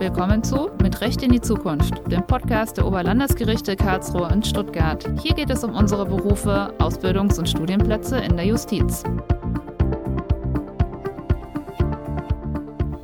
Willkommen 0.00 0.44
zu 0.44 0.70
Mit 0.80 1.00
Recht 1.00 1.24
in 1.24 1.32
die 1.32 1.40
Zukunft, 1.40 2.00
dem 2.06 2.24
Podcast 2.24 2.76
der 2.76 2.86
Oberlandesgerichte 2.86 3.74
Karlsruhe 3.74 4.28
und 4.28 4.46
Stuttgart. 4.46 5.04
Hier 5.20 5.34
geht 5.34 5.50
es 5.50 5.64
um 5.64 5.74
unsere 5.74 6.06
Berufe, 6.06 6.72
Ausbildungs- 6.78 7.36
und 7.36 7.48
Studienplätze 7.48 8.16
in 8.18 8.36
der 8.36 8.46
Justiz. 8.46 9.02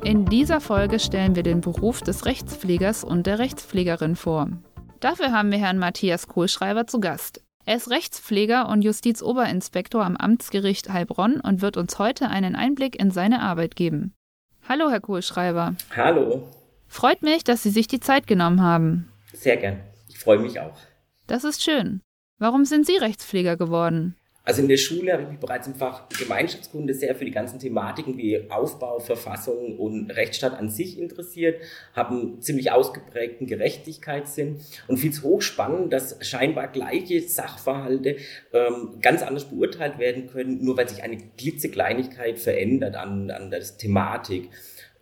In 0.05 0.23
dieser 0.23 0.61
Folge 0.61 0.99
stellen 0.99 1.35
wir 1.35 1.43
den 1.43 1.59
Beruf 1.59 1.99
des 1.99 2.25
Rechtspflegers 2.25 3.03
und 3.03 3.27
der 3.27 3.39
Rechtspflegerin 3.39 4.15
vor. 4.15 4.47
Dafür 5.01 5.33
haben 5.33 5.51
wir 5.51 5.57
Herrn 5.57 5.77
Matthias 5.77 6.29
Kohlschreiber 6.29 6.87
zu 6.87 7.01
Gast. 7.01 7.43
Er 7.65 7.75
ist 7.75 7.89
Rechtspfleger 7.89 8.69
und 8.69 8.83
Justizoberinspektor 8.83 10.05
am 10.05 10.15
Amtsgericht 10.15 10.87
Heilbronn 10.93 11.41
und 11.41 11.61
wird 11.61 11.75
uns 11.75 11.99
heute 11.99 12.29
einen 12.29 12.55
Einblick 12.55 12.97
in 12.97 13.11
seine 13.11 13.41
Arbeit 13.41 13.75
geben. 13.75 14.13
Hallo, 14.69 14.89
Herr 14.89 15.01
Kohlschreiber. 15.01 15.75
Hallo. 15.93 16.47
Freut 16.95 17.23
mich, 17.23 17.43
dass 17.43 17.61
Sie 17.61 17.71
sich 17.71 17.87
die 17.89 17.99
Zeit 17.99 18.25
genommen 18.25 18.61
haben. 18.61 19.11
Sehr 19.33 19.57
gern. 19.57 19.81
Ich 20.07 20.17
freue 20.17 20.39
mich 20.39 20.61
auch. 20.61 20.77
Das 21.27 21.43
ist 21.43 21.61
schön. 21.61 21.99
Warum 22.39 22.63
sind 22.63 22.85
Sie 22.85 22.95
Rechtspfleger 22.95 23.57
geworden? 23.57 24.15
Also 24.45 24.61
in 24.61 24.69
der 24.69 24.77
Schule 24.77 25.11
habe 25.11 25.23
ich 25.23 25.29
mich 25.29 25.39
bereits 25.39 25.67
im 25.67 25.75
Fach 25.75 26.07
Gemeinschaftskunde 26.07 26.93
sehr 26.93 27.13
für 27.13 27.25
die 27.25 27.31
ganzen 27.31 27.59
Thematiken 27.59 28.17
wie 28.17 28.49
Aufbau, 28.49 28.99
Verfassung 28.99 29.77
und 29.77 30.09
Rechtsstaat 30.11 30.53
an 30.53 30.69
sich 30.69 30.97
interessiert, 30.97 31.59
habe 31.93 32.11
einen 32.11 32.41
ziemlich 32.41 32.71
ausgeprägten 32.71 33.45
Gerechtigkeitssinn 33.45 34.61
und 34.87 34.97
finde 34.97 35.17
es 35.17 35.23
hochspannend, 35.23 35.91
dass 35.91 36.17
scheinbar 36.25 36.69
gleiche 36.69 37.19
Sachverhalte 37.21 38.15
ähm, 38.53 38.99
ganz 39.01 39.21
anders 39.21 39.49
beurteilt 39.49 39.99
werden 39.99 40.27
können, 40.27 40.63
nur 40.63 40.77
weil 40.77 40.87
sich 40.87 41.03
eine 41.03 41.17
klitzekleinigkeit 41.17 42.39
verändert 42.39 42.95
an, 42.95 43.31
an 43.31 43.51
der 43.51 43.63
Thematik. 43.63 44.49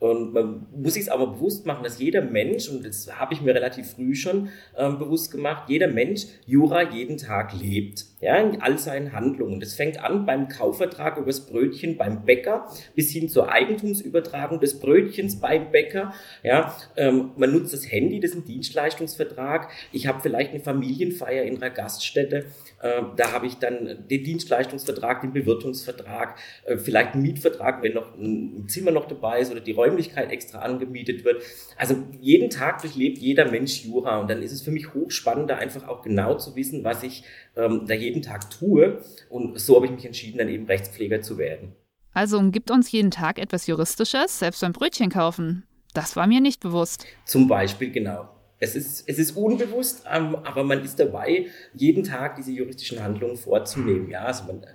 Und 0.03 0.33
man 0.33 0.65
muss 0.75 0.95
sich 0.95 1.09
aber 1.09 1.27
bewusst 1.27 1.65
machen, 1.65 1.81
dass 1.81 1.97
jeder 1.97 2.21
Mensch, 2.21 2.67
und 2.67 2.85
das 2.85 3.09
habe 3.17 3.33
ich 3.33 3.41
mir 3.41 3.55
relativ 3.55 3.91
früh 3.91 4.15
schon 4.15 4.49
ähm, 4.77 4.99
bewusst 4.99 5.31
gemacht, 5.31 5.69
jeder 5.69 5.87
Mensch 5.87 6.25
Jura 6.45 6.91
jeden 6.91 7.15
Tag 7.15 7.53
lebt, 7.57 8.03
ja, 8.23 8.37
in 8.37 8.61
all 8.61 8.77
seinen 8.77 9.11
Handlungen. 9.11 9.59
Das 9.59 9.73
fängt 9.73 10.01
an 10.01 10.25
beim 10.25 10.47
Kaufvertrag 10.47 11.17
übers 11.17 11.45
Brötchen 11.45 11.97
beim 11.97 12.23
Bäcker 12.23 12.67
bis 12.95 13.11
hin 13.11 13.27
zur 13.27 13.51
Eigentumsübertragung 13.51 14.61
des 14.61 14.79
Brötchens 14.79 15.41
beim 15.41 15.71
Bäcker. 15.71 16.13
Ja, 16.41 16.73
ähm, 16.95 17.31
man 17.35 17.51
nutzt 17.51 17.73
das 17.73 17.91
Handy, 17.91 18.21
das 18.21 18.31
ist 18.31 18.37
ein 18.37 18.45
Dienstleistungsvertrag. 18.45 19.69
Ich 19.91 20.07
habe 20.07 20.21
vielleicht 20.21 20.51
eine 20.51 20.61
Familienfeier 20.61 21.43
in 21.43 21.57
einer 21.57 21.69
Gaststätte. 21.69 22.45
Äh, 22.81 23.01
da 23.17 23.33
habe 23.33 23.47
ich 23.47 23.55
dann 23.55 24.07
den 24.09 24.23
Dienstleistungsvertrag, 24.23 25.21
den 25.21 25.33
Bewirtungsvertrag, 25.33 26.37
äh, 26.65 26.77
vielleicht 26.77 27.15
einen 27.15 27.23
Mietvertrag, 27.23 27.83
wenn 27.83 27.93
noch 27.93 28.17
ein 28.17 28.67
Zimmer 28.69 28.91
noch 28.91 29.05
dabei 29.05 29.41
ist 29.41 29.51
oder 29.51 29.59
die 29.59 29.73
Räumlichkeit 29.73 30.31
extra 30.31 30.59
angemietet 30.59 31.25
wird. 31.25 31.43
Also 31.77 31.97
jeden 32.21 32.49
Tag 32.49 32.81
durchlebt 32.81 33.17
jeder 33.17 33.51
Mensch 33.51 33.83
Jura 33.83 34.19
und 34.19 34.29
dann 34.29 34.41
ist 34.41 34.53
es 34.53 34.61
für 34.61 34.71
mich 34.71 34.93
hochspannend, 34.93 35.49
da 35.49 35.57
einfach 35.57 35.89
auch 35.89 36.01
genau 36.01 36.35
zu 36.37 36.55
wissen, 36.55 36.85
was 36.85 37.03
ich 37.03 37.25
ähm, 37.55 37.85
da 37.87 37.93
jeden 37.93 38.21
Tag 38.21 38.49
tue. 38.49 39.01
Und 39.29 39.59
so 39.59 39.75
habe 39.75 39.85
ich 39.85 39.91
mich 39.91 40.05
entschieden, 40.05 40.37
dann 40.37 40.49
eben 40.49 40.65
Rechtspfleger 40.65 41.21
zu 41.21 41.37
werden. 41.37 41.73
Also 42.13 42.37
umgibt 42.37 42.69
uns 42.69 42.91
jeden 42.91 43.11
Tag 43.11 43.39
etwas 43.39 43.67
Juristisches, 43.67 44.39
selbst 44.39 44.61
beim 44.61 44.73
Brötchen 44.73 45.09
kaufen. 45.09 45.63
Das 45.93 46.15
war 46.15 46.27
mir 46.27 46.41
nicht 46.41 46.59
bewusst. 46.59 47.05
Zum 47.25 47.47
Beispiel, 47.47 47.91
genau. 47.91 48.29
Es 48.59 48.75
ist, 48.75 49.07
es 49.09 49.19
ist 49.19 49.35
unbewusst, 49.35 50.05
ähm, 50.11 50.35
aber 50.35 50.63
man 50.63 50.83
ist 50.83 50.99
dabei, 50.99 51.47
jeden 51.73 52.03
Tag 52.03 52.35
diese 52.35 52.51
juristischen 52.51 53.03
Handlungen 53.03 53.35
vorzunehmen. 53.35 54.09
Ja, 54.09 54.25
also 54.25 54.45
man, 54.45 54.65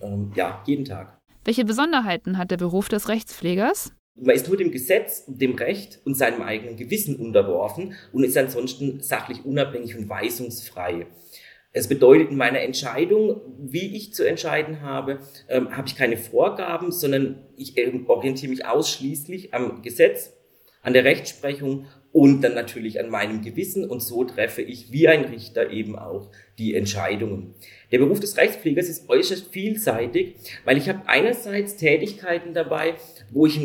ähm, 0.00 0.32
ja, 0.34 0.62
jeden 0.66 0.84
Tag. 0.84 1.18
Welche 1.44 1.64
Besonderheiten 1.64 2.38
hat 2.38 2.50
der 2.50 2.56
Beruf 2.56 2.88
des 2.88 3.08
Rechtspflegers? 3.08 3.92
Man 4.16 4.34
ist 4.34 4.48
nur 4.48 4.56
dem 4.56 4.70
Gesetz, 4.70 5.24
dem 5.26 5.56
Recht 5.56 6.00
und 6.04 6.16
seinem 6.16 6.40
eigenen 6.40 6.76
Gewissen 6.76 7.16
unterworfen 7.16 7.94
und 8.12 8.24
ist 8.24 8.36
ansonsten 8.36 9.02
sachlich 9.02 9.44
unabhängig 9.44 9.96
und 9.96 10.08
weisungsfrei. 10.08 11.06
Es 11.76 11.88
bedeutet, 11.88 12.30
in 12.30 12.36
meiner 12.36 12.60
Entscheidung, 12.60 13.40
wie 13.58 13.96
ich 13.96 14.14
zu 14.14 14.22
entscheiden 14.22 14.80
habe, 14.80 15.18
ähm, 15.48 15.76
habe 15.76 15.88
ich 15.88 15.96
keine 15.96 16.16
Vorgaben, 16.16 16.92
sondern 16.92 17.44
ich 17.56 17.76
ähm, 17.76 18.08
orientiere 18.08 18.50
mich 18.50 18.64
ausschließlich 18.64 19.52
am 19.52 19.82
Gesetz, 19.82 20.32
an 20.82 20.92
der 20.92 21.02
Rechtsprechung 21.02 21.86
und 22.12 22.42
dann 22.42 22.54
natürlich 22.54 23.00
an 23.00 23.10
meinem 23.10 23.42
Gewissen 23.42 23.90
und 23.90 24.00
so 24.00 24.22
treffe 24.22 24.62
ich 24.62 24.92
wie 24.92 25.08
ein 25.08 25.24
Richter 25.24 25.70
eben 25.70 25.98
auch 25.98 26.30
die 26.58 26.76
Entscheidungen. 26.76 27.54
Der 27.90 27.98
Beruf 27.98 28.20
des 28.20 28.36
Rechtspflegers 28.36 28.88
ist 28.88 29.08
äußerst 29.08 29.48
vielseitig, 29.52 30.36
weil 30.64 30.76
ich 30.76 30.88
habe 30.88 31.08
einerseits 31.08 31.74
Tätigkeiten 31.74 32.54
dabei, 32.54 32.94
wo 33.32 33.46
ich 33.46 33.58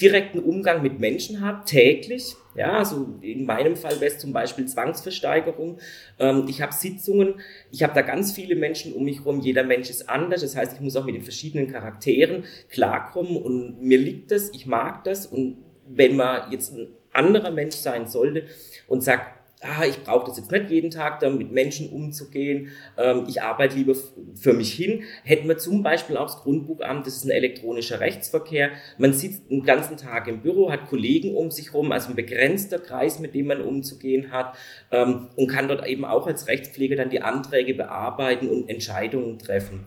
direkten 0.00 0.40
Umgang 0.40 0.82
mit 0.82 0.98
Menschen 0.98 1.40
habe, 1.40 1.64
täglich. 1.64 2.34
Ja, 2.56 2.78
also 2.78 3.14
in 3.20 3.46
meinem 3.46 3.76
Fall 3.76 4.00
wäre 4.00 4.12
es 4.12 4.18
zum 4.18 4.32
Beispiel 4.32 4.66
Zwangsversteigerung. 4.66 5.78
Ähm, 6.18 6.46
ich 6.48 6.62
habe 6.62 6.72
Sitzungen, 6.72 7.40
ich 7.70 7.82
habe 7.82 7.94
da 7.94 8.02
ganz 8.02 8.32
viele 8.32 8.56
Menschen 8.56 8.92
um 8.92 9.04
mich 9.04 9.20
herum, 9.20 9.40
jeder 9.40 9.64
Mensch 9.64 9.90
ist 9.90 10.08
anders. 10.08 10.42
Das 10.42 10.56
heißt, 10.56 10.74
ich 10.74 10.80
muss 10.80 10.96
auch 10.96 11.04
mit 11.04 11.14
den 11.14 11.22
verschiedenen 11.22 11.70
Charakteren 11.70 12.44
klarkommen 12.70 13.36
und 13.36 13.82
mir 13.82 13.98
liegt 13.98 14.30
das, 14.30 14.50
ich 14.52 14.66
mag 14.66 15.04
das 15.04 15.26
und 15.26 15.58
wenn 15.86 16.16
man 16.16 16.50
jetzt 16.50 16.72
ein 16.72 16.88
anderer 17.12 17.50
Mensch 17.50 17.76
sein 17.76 18.06
sollte 18.06 18.44
und 18.88 19.02
sagt, 19.02 19.33
ah, 19.64 19.84
ich 19.84 20.02
brauche 20.04 20.26
das 20.26 20.36
jetzt 20.36 20.50
nicht 20.50 20.70
jeden 20.70 20.90
Tag, 20.90 21.20
da 21.20 21.30
mit 21.30 21.50
Menschen 21.50 21.88
umzugehen, 21.88 22.68
ähm, 22.96 23.24
ich 23.28 23.42
arbeite 23.42 23.76
lieber 23.76 23.94
für 24.34 24.52
mich 24.52 24.72
hin, 24.72 25.02
hätten 25.24 25.48
wir 25.48 25.58
zum 25.58 25.82
Beispiel 25.82 26.16
auch 26.16 26.26
das 26.26 26.42
Grundbuchamt, 26.42 27.06
das 27.06 27.16
ist 27.16 27.24
ein 27.24 27.30
elektronischer 27.30 28.00
Rechtsverkehr, 28.00 28.70
man 28.98 29.12
sitzt 29.12 29.50
den 29.50 29.64
ganzen 29.64 29.96
Tag 29.96 30.28
im 30.28 30.42
Büro, 30.42 30.70
hat 30.70 30.86
Kollegen 30.88 31.34
um 31.34 31.50
sich 31.50 31.72
herum, 31.72 31.92
also 31.92 32.10
ein 32.10 32.16
begrenzter 32.16 32.78
Kreis, 32.78 33.18
mit 33.18 33.34
dem 33.34 33.46
man 33.46 33.60
umzugehen 33.60 34.30
hat 34.30 34.54
ähm, 34.90 35.28
und 35.36 35.48
kann 35.48 35.68
dort 35.68 35.86
eben 35.86 36.04
auch 36.04 36.26
als 36.26 36.46
Rechtspfleger 36.46 36.96
dann 36.96 37.10
die 37.10 37.22
Anträge 37.22 37.74
bearbeiten 37.74 38.48
und 38.48 38.68
Entscheidungen 38.68 39.38
treffen. 39.38 39.86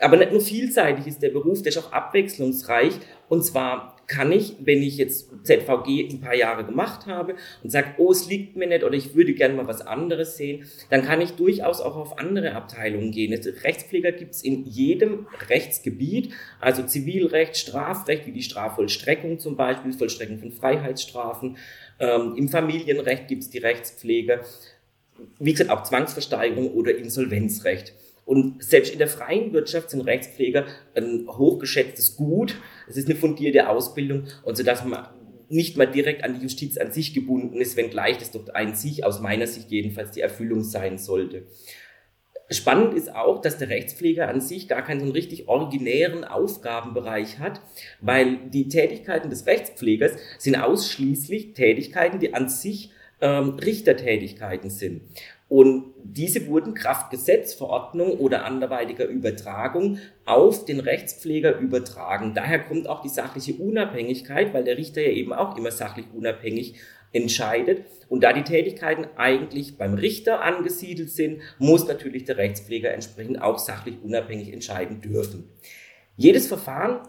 Aber 0.00 0.16
nicht 0.16 0.32
nur 0.32 0.40
vielseitig 0.40 1.06
ist 1.06 1.22
der 1.22 1.28
Beruf, 1.28 1.62
der 1.62 1.70
ist 1.70 1.78
auch 1.78 1.92
abwechslungsreich. 1.92 2.94
Und 3.28 3.44
zwar 3.44 3.89
kann 4.10 4.32
ich, 4.32 4.56
wenn 4.58 4.82
ich 4.82 4.96
jetzt 4.96 5.30
ZVG 5.44 6.10
ein 6.10 6.20
paar 6.20 6.34
Jahre 6.34 6.64
gemacht 6.64 7.06
habe 7.06 7.36
und 7.62 7.70
sage, 7.70 7.94
oh, 7.98 8.10
es 8.10 8.28
liegt 8.28 8.56
mir 8.56 8.66
nicht 8.66 8.82
oder 8.82 8.94
ich 8.94 9.14
würde 9.14 9.34
gerne 9.34 9.54
mal 9.54 9.68
was 9.68 9.82
anderes 9.82 10.36
sehen, 10.36 10.64
dann 10.90 11.02
kann 11.02 11.20
ich 11.20 11.32
durchaus 11.32 11.80
auch 11.80 11.94
auf 11.94 12.18
andere 12.18 12.56
Abteilungen 12.56 13.12
gehen. 13.12 13.32
Rechtspfleger 13.32 14.10
gibt 14.10 14.34
es 14.34 14.42
in 14.42 14.66
jedem 14.66 15.28
Rechtsgebiet, 15.48 16.32
also 16.60 16.82
Zivilrecht, 16.82 17.56
Strafrecht, 17.56 18.26
wie 18.26 18.32
die 18.32 18.42
Strafvollstreckung 18.42 19.38
zum 19.38 19.56
Beispiel, 19.56 19.92
Vollstreckung 19.92 20.40
von 20.40 20.50
Freiheitsstrafen. 20.50 21.56
Ähm, 22.00 22.34
Im 22.36 22.48
Familienrecht 22.48 23.28
gibt 23.28 23.44
es 23.44 23.50
die 23.50 23.58
Rechtspflege. 23.58 24.40
Wie 25.38 25.52
gesagt, 25.52 25.70
auch 25.70 25.84
Zwangsversteigerung 25.84 26.72
oder 26.72 26.96
Insolvenzrecht. 26.96 27.94
Und 28.30 28.62
selbst 28.62 28.92
in 28.92 29.00
der 29.00 29.08
freien 29.08 29.52
Wirtschaft 29.52 29.90
sind 29.90 30.02
Rechtspfleger 30.02 30.64
ein 30.94 31.26
hochgeschätztes 31.26 32.14
Gut. 32.14 32.54
Es 32.88 32.96
ist 32.96 33.08
eine 33.08 33.18
fundierte 33.18 33.68
Ausbildung 33.68 34.28
und 34.44 34.56
so 34.56 34.62
dass 34.62 34.84
man 34.84 35.08
nicht 35.48 35.76
mal 35.76 35.88
direkt 35.88 36.22
an 36.22 36.34
die 36.34 36.42
Justiz 36.42 36.78
an 36.78 36.92
sich 36.92 37.12
gebunden 37.12 37.60
ist, 37.60 37.76
wenngleich 37.76 38.18
das 38.18 38.30
doch 38.30 38.48
ein 38.50 38.76
sich, 38.76 39.04
aus 39.04 39.20
meiner 39.20 39.48
Sicht 39.48 39.72
jedenfalls, 39.72 40.12
die 40.12 40.20
Erfüllung 40.20 40.62
sein 40.62 40.96
sollte. 40.96 41.48
Spannend 42.48 42.94
ist 42.94 43.12
auch, 43.12 43.40
dass 43.40 43.58
der 43.58 43.68
Rechtspfleger 43.68 44.28
an 44.28 44.40
sich 44.40 44.68
gar 44.68 44.82
keinen 44.82 45.00
so 45.00 45.06
einen 45.06 45.12
richtig 45.12 45.48
originären 45.48 46.22
Aufgabenbereich 46.22 47.40
hat, 47.40 47.60
weil 48.00 48.48
die 48.50 48.68
Tätigkeiten 48.68 49.30
des 49.30 49.46
Rechtspflegers 49.46 50.12
sind 50.38 50.54
ausschließlich 50.54 51.54
Tätigkeiten, 51.54 52.20
die 52.20 52.32
an 52.32 52.48
sich 52.48 52.92
ähm, 53.20 53.56
Richtertätigkeiten 53.58 54.70
sind. 54.70 55.02
Und 55.50 55.94
diese 56.04 56.46
wurden 56.46 56.74
Kraft 56.74 57.10
Gesetzverordnung 57.10 58.12
oder 58.12 58.44
anderweitiger 58.44 59.04
Übertragung 59.06 59.98
auf 60.24 60.64
den 60.64 60.78
Rechtspfleger 60.78 61.58
übertragen. 61.58 62.34
Daher 62.34 62.60
kommt 62.60 62.88
auch 62.88 63.02
die 63.02 63.08
sachliche 63.08 63.54
Unabhängigkeit, 63.54 64.54
weil 64.54 64.62
der 64.62 64.78
Richter 64.78 65.02
ja 65.02 65.10
eben 65.10 65.32
auch 65.32 65.58
immer 65.58 65.72
sachlich 65.72 66.06
unabhängig 66.14 66.76
entscheidet. 67.10 67.84
Und 68.08 68.22
da 68.22 68.32
die 68.32 68.44
Tätigkeiten 68.44 69.06
eigentlich 69.16 69.76
beim 69.76 69.94
Richter 69.94 70.40
angesiedelt 70.40 71.10
sind, 71.10 71.40
muss 71.58 71.88
natürlich 71.88 72.22
der 72.22 72.36
Rechtspfleger 72.36 72.92
entsprechend 72.92 73.42
auch 73.42 73.58
sachlich 73.58 73.96
unabhängig 74.04 74.52
entscheiden 74.52 75.00
dürfen. 75.00 75.50
Jedes 76.16 76.46
Verfahren 76.46 77.00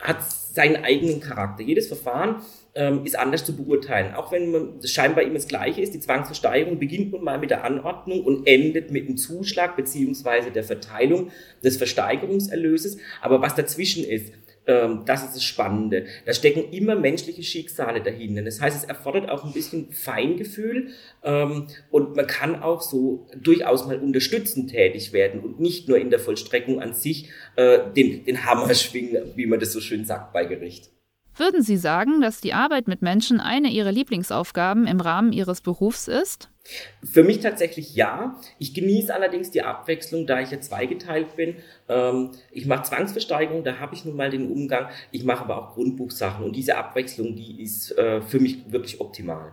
hat 0.00 0.22
seinen 0.22 0.84
eigenen 0.84 1.20
Charakter. 1.20 1.62
Jedes 1.62 1.88
Verfahren 1.88 2.42
ähm, 2.74 3.04
ist 3.04 3.18
anders 3.18 3.44
zu 3.44 3.56
beurteilen. 3.56 4.14
Auch 4.14 4.32
wenn 4.32 4.50
man 4.50 4.82
scheinbar 4.84 5.24
immer 5.24 5.34
das 5.34 5.48
Gleiche 5.48 5.80
ist, 5.80 5.94
die 5.94 6.00
Zwangsversteigerung 6.00 6.78
beginnt 6.78 7.12
nun 7.12 7.24
mal 7.24 7.38
mit 7.38 7.50
der 7.50 7.64
Anordnung 7.64 8.24
und 8.24 8.46
endet 8.46 8.90
mit 8.90 9.08
dem 9.08 9.16
Zuschlag 9.16 9.76
beziehungsweise 9.76 10.50
der 10.50 10.64
Verteilung 10.64 11.30
des 11.62 11.76
Versteigerungserlöses. 11.76 12.98
Aber 13.20 13.40
was 13.40 13.54
dazwischen 13.54 14.04
ist, 14.04 14.32
ähm, 14.68 15.02
das 15.06 15.24
ist 15.24 15.34
das 15.34 15.42
Spannende. 15.44 16.04
Da 16.26 16.32
stecken 16.32 16.70
immer 16.72 16.94
menschliche 16.94 17.42
Schicksale 17.42 18.02
dahinter. 18.02 18.42
Das 18.42 18.60
heißt, 18.60 18.76
es 18.76 18.84
erfordert 18.84 19.30
auch 19.30 19.44
ein 19.44 19.52
bisschen 19.52 19.90
Feingefühl 19.90 20.88
ähm, 21.24 21.66
und 21.90 22.14
man 22.14 22.26
kann 22.26 22.62
auch 22.62 22.82
so 22.82 23.26
durchaus 23.34 23.86
mal 23.86 23.98
unterstützend 23.98 24.70
tätig 24.70 25.12
werden 25.12 25.40
und 25.40 25.58
nicht 25.58 25.88
nur 25.88 25.98
in 25.98 26.10
der 26.10 26.20
Vollstreckung 26.20 26.80
an 26.80 26.92
sich 26.92 27.30
äh, 27.56 27.78
den, 27.96 28.24
den 28.24 28.44
Hammer 28.44 28.72
schwingen, 28.74 29.32
wie 29.34 29.46
man 29.46 29.58
das 29.58 29.72
so 29.72 29.80
schön 29.80 30.04
sagt 30.04 30.32
bei 30.32 30.44
Gericht. 30.44 30.90
Würden 31.38 31.62
Sie 31.62 31.76
sagen, 31.76 32.20
dass 32.20 32.40
die 32.40 32.52
Arbeit 32.52 32.88
mit 32.88 33.00
Menschen 33.00 33.40
eine 33.40 33.68
Ihrer 33.68 33.92
Lieblingsaufgaben 33.92 34.88
im 34.88 35.00
Rahmen 35.00 35.32
Ihres 35.32 35.60
Berufs 35.60 36.08
ist? 36.08 36.50
Für 37.04 37.22
mich 37.22 37.38
tatsächlich 37.38 37.94
ja. 37.94 38.40
Ich 38.58 38.74
genieße 38.74 39.14
allerdings 39.14 39.52
die 39.52 39.62
Abwechslung, 39.62 40.26
da 40.26 40.40
ich 40.40 40.50
ja 40.50 40.60
zweigeteilt 40.60 41.36
bin. 41.36 41.56
Ähm, 41.88 42.32
ich 42.50 42.66
mache 42.66 42.82
Zwangsversteigerung, 42.82 43.62
da 43.62 43.78
habe 43.78 43.94
ich 43.94 44.04
nun 44.04 44.16
mal 44.16 44.30
den 44.30 44.50
Umgang. 44.50 44.88
Ich 45.12 45.22
mache 45.22 45.44
aber 45.44 45.58
auch 45.58 45.74
Grundbuchsachen 45.74 46.44
und 46.44 46.56
diese 46.56 46.76
Abwechslung, 46.76 47.36
die 47.36 47.62
ist 47.62 47.96
äh, 47.96 48.20
für 48.20 48.40
mich 48.40 48.72
wirklich 48.72 49.00
optimal. 49.00 49.52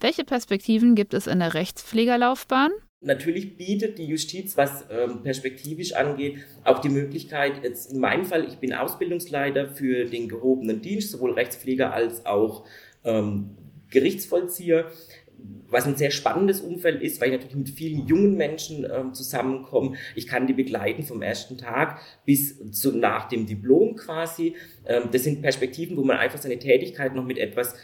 Welche 0.00 0.24
Perspektiven 0.24 0.94
gibt 0.94 1.12
es 1.12 1.26
in 1.26 1.38
der 1.38 1.52
Rechtspflegerlaufbahn? 1.52 2.70
Natürlich 3.00 3.58
bietet 3.58 3.98
die 3.98 4.06
Justiz, 4.06 4.56
was 4.56 4.86
ähm, 4.90 5.22
perspektivisch 5.22 5.92
angeht, 5.92 6.38
auch 6.64 6.80
die 6.80 6.88
Möglichkeit, 6.88 7.62
jetzt 7.62 7.92
in 7.92 8.00
meinem 8.00 8.24
Fall, 8.24 8.48
ich 8.48 8.56
bin 8.56 8.72
Ausbildungsleiter 8.72 9.68
für 9.68 10.06
den 10.06 10.28
gehobenen 10.28 10.80
Dienst, 10.80 11.10
sowohl 11.10 11.32
Rechtspfleger 11.32 11.92
als 11.92 12.24
auch 12.24 12.64
ähm, 13.04 13.50
Gerichtsvollzieher, 13.90 14.90
was 15.68 15.86
ein 15.86 15.96
sehr 15.96 16.10
spannendes 16.10 16.62
Umfeld 16.62 17.02
ist, 17.02 17.20
weil 17.20 17.28
ich 17.28 17.34
natürlich 17.34 17.56
mit 17.56 17.68
vielen 17.68 18.06
jungen 18.06 18.34
Menschen 18.36 18.86
ähm, 18.90 19.12
zusammenkomme. 19.12 19.96
Ich 20.14 20.26
kann 20.26 20.46
die 20.46 20.54
begleiten 20.54 21.02
vom 21.02 21.20
ersten 21.20 21.58
Tag 21.58 22.00
bis 22.24 22.70
zu 22.72 22.96
nach 22.96 23.28
dem 23.28 23.46
Diplom 23.46 23.96
quasi. 23.96 24.54
Ähm, 24.86 25.10
das 25.12 25.24
sind 25.24 25.42
Perspektiven, 25.42 25.96
wo 25.98 26.02
man 26.02 26.16
einfach 26.16 26.38
seine 26.38 26.58
Tätigkeit 26.58 27.14
noch 27.14 27.24
mit 27.24 27.36
etwas 27.36 27.74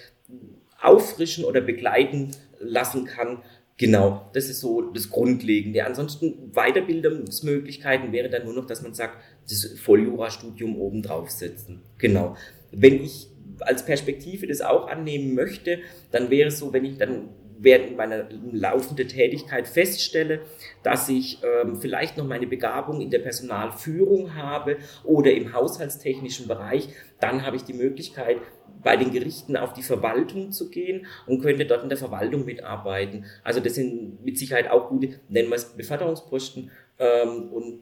auffrischen 0.80 1.44
oder 1.44 1.60
begleiten 1.60 2.30
lassen 2.58 3.04
kann, 3.04 3.42
Genau, 3.78 4.30
das 4.32 4.48
ist 4.48 4.60
so 4.60 4.82
das 4.82 5.10
Grundlegende. 5.10 5.84
Ansonsten 5.84 6.52
Weiterbildungsmöglichkeiten 6.52 8.12
wäre 8.12 8.28
dann 8.28 8.44
nur 8.44 8.54
noch, 8.54 8.66
dass 8.66 8.82
man 8.82 8.94
sagt, 8.94 9.16
das 9.48 9.64
Volljurastudium 9.80 10.78
obendrauf 10.78 11.30
setzen. 11.30 11.82
Genau. 11.98 12.36
Wenn 12.70 13.02
ich 13.02 13.28
als 13.60 13.84
Perspektive 13.84 14.46
das 14.46 14.60
auch 14.60 14.88
annehmen 14.88 15.34
möchte, 15.34 15.80
dann 16.10 16.30
wäre 16.30 16.48
es 16.48 16.58
so, 16.58 16.72
wenn 16.72 16.84
ich 16.84 16.98
dann 16.98 17.30
während 17.62 17.96
meiner 17.96 18.28
laufenden 18.50 19.06
Tätigkeit 19.06 19.68
feststelle, 19.68 20.40
dass 20.82 21.08
ich 21.08 21.38
ähm, 21.44 21.76
vielleicht 21.80 22.16
noch 22.16 22.26
meine 22.26 22.46
Begabung 22.46 23.00
in 23.00 23.10
der 23.10 23.20
Personalführung 23.20 24.34
habe 24.34 24.78
oder 25.04 25.32
im 25.32 25.52
haushaltstechnischen 25.52 26.48
Bereich, 26.48 26.88
dann 27.20 27.46
habe 27.46 27.56
ich 27.56 27.62
die 27.62 27.72
Möglichkeit, 27.72 28.38
bei 28.82 28.96
den 28.96 29.12
Gerichten 29.12 29.56
auf 29.56 29.72
die 29.72 29.82
Verwaltung 29.82 30.52
zu 30.52 30.70
gehen 30.70 31.06
und 31.26 31.40
könnte 31.40 31.66
dort 31.66 31.82
in 31.82 31.88
der 31.88 31.98
Verwaltung 31.98 32.44
mitarbeiten. 32.44 33.24
Also 33.44 33.60
das 33.60 33.74
sind 33.74 34.24
mit 34.24 34.38
Sicherheit 34.38 34.70
auch 34.70 34.88
gute, 34.88 35.20
nennen 35.28 35.48
wir 35.48 35.56
es 35.56 35.76
Beförderungsposten. 35.76 36.70
Ähm, 36.98 37.52
und 37.52 37.80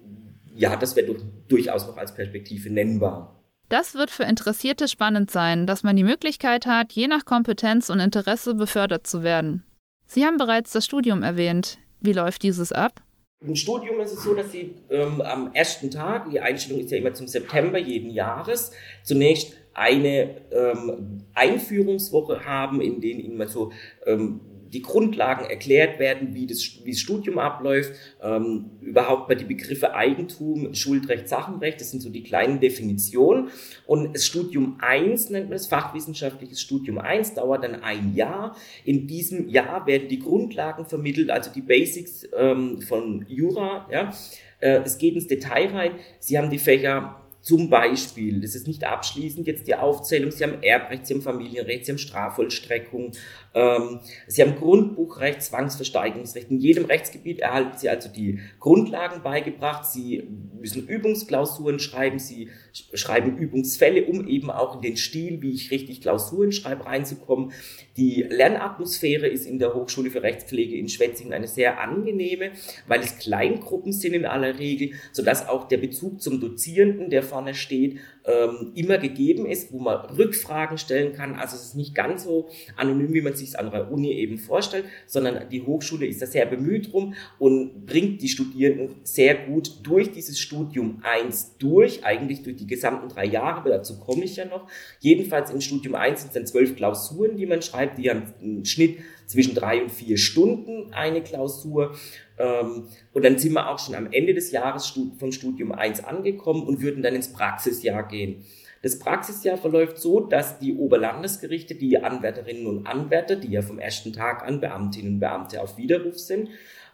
ja, 0.54 0.76
das 0.76 0.96
wäre 0.96 1.16
durchaus 1.48 1.86
noch 1.86 1.96
als 1.96 2.14
Perspektive 2.14 2.70
nennbar. 2.70 3.36
Das 3.68 3.94
wird 3.94 4.10
für 4.10 4.24
Interessierte 4.24 4.88
spannend 4.88 5.30
sein, 5.30 5.66
dass 5.66 5.84
man 5.84 5.94
die 5.94 6.02
Möglichkeit 6.02 6.66
hat, 6.66 6.92
je 6.92 7.06
nach 7.06 7.24
Kompetenz 7.24 7.88
und 7.88 8.00
Interesse 8.00 8.54
befördert 8.54 9.06
zu 9.06 9.22
werden. 9.22 9.64
Sie 10.06 10.24
haben 10.24 10.38
bereits 10.38 10.72
das 10.72 10.84
Studium 10.84 11.22
erwähnt. 11.22 11.78
Wie 12.00 12.12
läuft 12.12 12.42
dieses 12.42 12.72
ab? 12.72 13.00
Im 13.42 13.54
Studium 13.56 14.00
ist 14.00 14.12
es 14.12 14.24
so, 14.24 14.34
dass 14.34 14.52
Sie 14.52 14.74
ähm, 14.90 15.22
am 15.22 15.54
ersten 15.54 15.90
Tag, 15.90 16.28
die 16.30 16.40
Einstellung 16.40 16.80
ist 16.80 16.90
ja 16.90 16.98
immer 16.98 17.14
zum 17.14 17.26
September 17.26 17.78
jeden 17.78 18.10
Jahres, 18.10 18.72
zunächst 19.02 19.56
eine 19.74 20.42
ähm, 20.52 21.24
Einführungswoche 21.34 22.44
haben, 22.44 22.80
in 22.80 23.00
denen 23.00 23.20
Ihnen 23.20 23.36
mal 23.36 23.48
so 23.48 23.72
ähm, 24.06 24.40
die 24.72 24.82
Grundlagen 24.82 25.46
erklärt 25.46 25.98
werden, 25.98 26.34
wie 26.34 26.46
das, 26.46 26.84
wie 26.84 26.92
das 26.92 27.00
Studium 27.00 27.38
abläuft, 27.38 27.92
ähm, 28.22 28.70
überhaupt 28.80 29.28
mal 29.28 29.34
die 29.34 29.44
Begriffe 29.44 29.94
Eigentum, 29.94 30.74
Schuldrecht, 30.74 31.28
Sachenrecht, 31.28 31.80
das 31.80 31.90
sind 31.90 32.00
so 32.00 32.10
die 32.10 32.22
kleinen 32.22 32.60
Definitionen. 32.60 33.48
Und 33.86 34.14
das 34.14 34.24
Studium 34.24 34.78
1 34.80 35.30
nennt 35.30 35.46
man 35.46 35.58
das 35.58 35.66
fachwissenschaftliches 35.66 36.60
Studium 36.60 36.98
1, 36.98 37.34
dauert 37.34 37.64
dann 37.64 37.82
ein 37.82 38.14
Jahr. 38.14 38.56
In 38.84 39.06
diesem 39.06 39.48
Jahr 39.48 39.86
werden 39.86 40.08
die 40.08 40.20
Grundlagen 40.20 40.84
vermittelt, 40.84 41.30
also 41.30 41.50
die 41.52 41.62
Basics 41.62 42.28
ähm, 42.36 42.80
von 42.82 43.24
Jura. 43.28 43.88
Ja. 43.90 44.12
Äh, 44.60 44.82
es 44.84 44.98
geht 44.98 45.14
ins 45.14 45.26
Detail 45.26 45.68
rein. 45.70 45.92
Sie 46.20 46.38
haben 46.38 46.50
die 46.50 46.58
Fächer 46.58 47.19
zum 47.40 47.70
Beispiel, 47.70 48.40
das 48.40 48.54
ist 48.54 48.66
nicht 48.66 48.84
abschließend 48.84 49.46
jetzt 49.46 49.66
die 49.66 49.74
Aufzählung, 49.74 50.30
Sie 50.30 50.44
haben 50.44 50.62
Erbrecht, 50.62 51.06
Sie 51.06 51.14
haben 51.14 51.22
Familienrecht, 51.22 51.86
Sie 51.86 51.92
haben 51.92 51.98
Strafvollstreckung, 51.98 53.12
Sie 53.52 54.42
haben 54.42 54.54
Grundbuchrecht, 54.56 55.42
Zwangsversteigerungsrecht. 55.42 56.50
In 56.50 56.60
jedem 56.60 56.84
Rechtsgebiet 56.84 57.40
erhalten 57.40 57.76
Sie 57.76 57.88
also 57.88 58.08
die 58.08 58.38
Grundlagen 58.60 59.22
beigebracht. 59.22 59.86
Sie 59.86 60.22
müssen 60.60 60.86
Übungsklausuren 60.86 61.80
schreiben, 61.80 62.20
Sie 62.20 62.48
schreiben 62.72 63.36
Übungsfälle, 63.36 64.04
um 64.04 64.28
eben 64.28 64.50
auch 64.50 64.76
in 64.76 64.82
den 64.82 64.96
Stil, 64.96 65.42
wie 65.42 65.52
ich 65.52 65.72
richtig 65.72 66.00
Klausuren 66.00 66.52
schreibe, 66.52 66.86
reinzukommen. 66.86 67.52
Die 67.96 68.22
Lernatmosphäre 68.22 69.26
ist 69.26 69.46
in 69.46 69.58
der 69.58 69.74
Hochschule 69.74 70.10
für 70.10 70.22
Rechtspflege 70.22 70.76
in 70.76 70.88
Schwetzingen 70.88 71.32
eine 71.32 71.48
sehr 71.48 71.80
angenehme, 71.80 72.52
weil 72.86 73.00
es 73.00 73.18
Kleingruppen 73.18 73.92
sind 73.92 74.14
in 74.14 74.26
aller 74.26 74.58
Regel, 74.58 74.92
sodass 75.12 75.48
auch 75.48 75.66
der 75.66 75.78
Bezug 75.78 76.22
zum 76.22 76.40
Dozierenden, 76.40 77.10
der 77.10 77.24
vorne 77.24 77.54
steht, 77.54 77.98
ähm, 78.24 78.72
immer 78.74 78.98
gegeben 78.98 79.46
ist, 79.46 79.72
wo 79.72 79.80
man 79.80 80.04
Rückfragen 80.10 80.78
stellen 80.78 81.12
kann. 81.12 81.34
Also 81.34 81.56
es 81.56 81.64
ist 81.64 81.74
nicht 81.74 81.94
ganz 81.94 82.24
so 82.24 82.48
anonym, 82.76 83.12
wie 83.12 83.22
man 83.22 83.34
sich 83.40 83.50
es 83.50 83.54
an 83.54 83.70
der 83.70 83.90
Uni 83.90 84.12
eben 84.12 84.38
vorstellt, 84.38 84.84
sondern 85.06 85.48
die 85.48 85.62
Hochschule 85.62 86.06
ist 86.06 86.22
da 86.22 86.26
sehr 86.26 86.46
bemüht 86.46 86.92
drum 86.92 87.14
und 87.38 87.86
bringt 87.86 88.22
die 88.22 88.28
Studierenden 88.28 88.96
sehr 89.02 89.34
gut 89.34 89.80
durch 89.82 90.12
dieses 90.12 90.38
Studium 90.38 91.02
1 91.02 91.56
durch, 91.58 92.04
eigentlich 92.04 92.42
durch 92.42 92.56
die 92.56 92.66
gesamten 92.66 93.08
drei 93.08 93.26
Jahre, 93.26 93.60
aber 93.60 93.70
dazu 93.70 93.98
komme 93.98 94.24
ich 94.24 94.36
ja 94.36 94.44
noch. 94.44 94.68
Jedenfalls 95.00 95.50
im 95.50 95.60
Studium 95.60 95.94
1 95.94 96.20
sind 96.20 96.28
es 96.28 96.34
dann 96.34 96.46
zwölf 96.46 96.76
Klausuren, 96.76 97.36
die 97.36 97.46
man 97.46 97.62
schreibt, 97.62 97.98
die 97.98 98.08
haben 98.10 98.22
einen 98.40 98.64
Schnitt 98.64 98.98
zwischen 99.26 99.54
drei 99.54 99.82
und 99.82 99.90
vier 99.90 100.18
Stunden 100.18 100.92
eine 100.92 101.22
Klausur. 101.22 101.94
Ähm, 102.36 102.88
und 103.12 103.24
dann 103.24 103.38
sind 103.38 103.52
wir 103.52 103.70
auch 103.70 103.78
schon 103.78 103.94
am 103.94 104.10
Ende 104.10 104.34
des 104.34 104.50
Jahres 104.50 104.92
vom 105.18 105.32
Studium 105.32 105.72
1 105.72 106.02
angekommen 106.04 106.64
und 106.64 106.80
würden 106.80 107.02
dann 107.02 107.14
ins 107.14 107.32
Praxisjahr 107.32 108.08
gehen. 108.08 108.44
Das 108.82 108.98
Praxisjahr 108.98 109.58
verläuft 109.58 109.98
so, 109.98 110.20
dass 110.20 110.58
die 110.58 110.74
Oberlandesgerichte, 110.74 111.74
die 111.74 111.98
Anwärterinnen 111.98 112.66
und 112.66 112.86
Anwärter, 112.86 113.36
die 113.36 113.50
ja 113.50 113.62
vom 113.62 113.78
ersten 113.78 114.12
Tag 114.12 114.42
an 114.46 114.60
Beamtinnen 114.60 115.14
und 115.14 115.20
Beamte 115.20 115.60
auf 115.60 115.76
Widerruf 115.76 116.18
sind, 116.18 116.48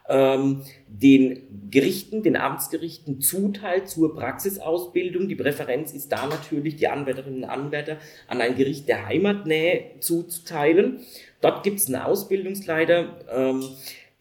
ähm, 0.09 0.63
den 0.89 1.71
Gerichten, 1.71 2.23
den 2.23 2.37
Amtsgerichten 2.37 3.21
zuteilt 3.21 3.89
zur 3.89 4.15
Praxisausbildung. 4.15 5.29
Die 5.29 5.35
Präferenz 5.35 5.93
ist 5.93 6.11
da 6.13 6.27
natürlich, 6.27 6.77
die 6.77 6.89
Anwärterinnen 6.89 7.45
und 7.45 7.51
Anwärter 7.51 7.99
an 8.29 8.41
ein 8.41 8.57
Gericht 8.57 8.89
der 8.89 9.07
Heimatnähe 9.07 9.99
zuzuteilen. 10.01 11.01
Dort 11.41 11.63
gibt 11.63 11.79
es 11.79 11.87
einen 11.87 12.03
Ausbildungsleiter, 12.03 13.21
ähm, 13.33 13.65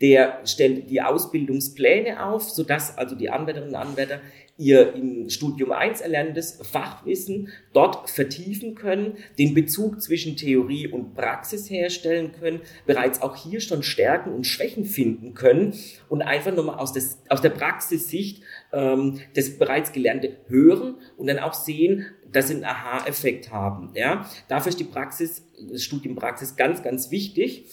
der 0.02 0.42
stellt 0.46 0.90
die 0.90 1.02
Ausbildungspläne 1.02 2.26
auf, 2.26 2.50
sodass 2.50 2.98
also 2.98 3.16
die 3.16 3.30
Anwärterinnen 3.30 3.76
und 3.76 3.82
Anwärter 3.82 4.20
ihr 4.58 4.94
im 4.94 5.30
Studium 5.30 5.72
1 5.72 6.02
erlerntes 6.02 6.60
Fachwissen 6.62 7.50
dort 7.74 8.10
vertiefen 8.10 8.76
können, 8.76 9.18
den 9.38 9.54
Bezug 9.54 10.02
zwischen 10.02 10.38
Theorie 10.38 10.88
und 10.88 11.14
Praxis 11.14 11.70
herstellen 11.70 12.32
können, 12.32 12.62
bereits 12.86 13.22
auch 13.22 13.36
hier 13.36 13.60
schon 13.60 13.84
Stärken 13.84 14.34
und 14.34 14.46
Schwächen 14.46 14.86
finden 14.86 15.34
können 15.34 15.74
und 16.08 16.22
einfach 16.22 16.54
nochmal 16.56 16.78
aus, 16.78 16.94
des, 16.94 17.20
aus 17.28 17.42
der 17.42 17.50
Praxissicht 17.50 18.44
ähm, 18.72 19.20
das 19.34 19.58
bereits 19.58 19.92
Gelernte 19.92 20.38
hören 20.48 20.96
und 21.18 21.28
dann 21.28 21.40
auch 21.40 21.54
sehen, 21.54 22.06
dass 22.32 22.48
sie 22.48 22.56
einen 22.56 22.64
Aha-Effekt 22.64 23.52
haben. 23.52 23.92
Ja? 23.94 24.30
Dafür 24.48 24.70
ist 24.70 24.80
die 24.80 24.86
Praxis, 24.86 25.46
das 25.70 25.84
Studium 25.84 26.16
Praxis 26.16 26.56
ganz, 26.56 26.82
ganz 26.82 27.12
wichtig. 27.12 27.66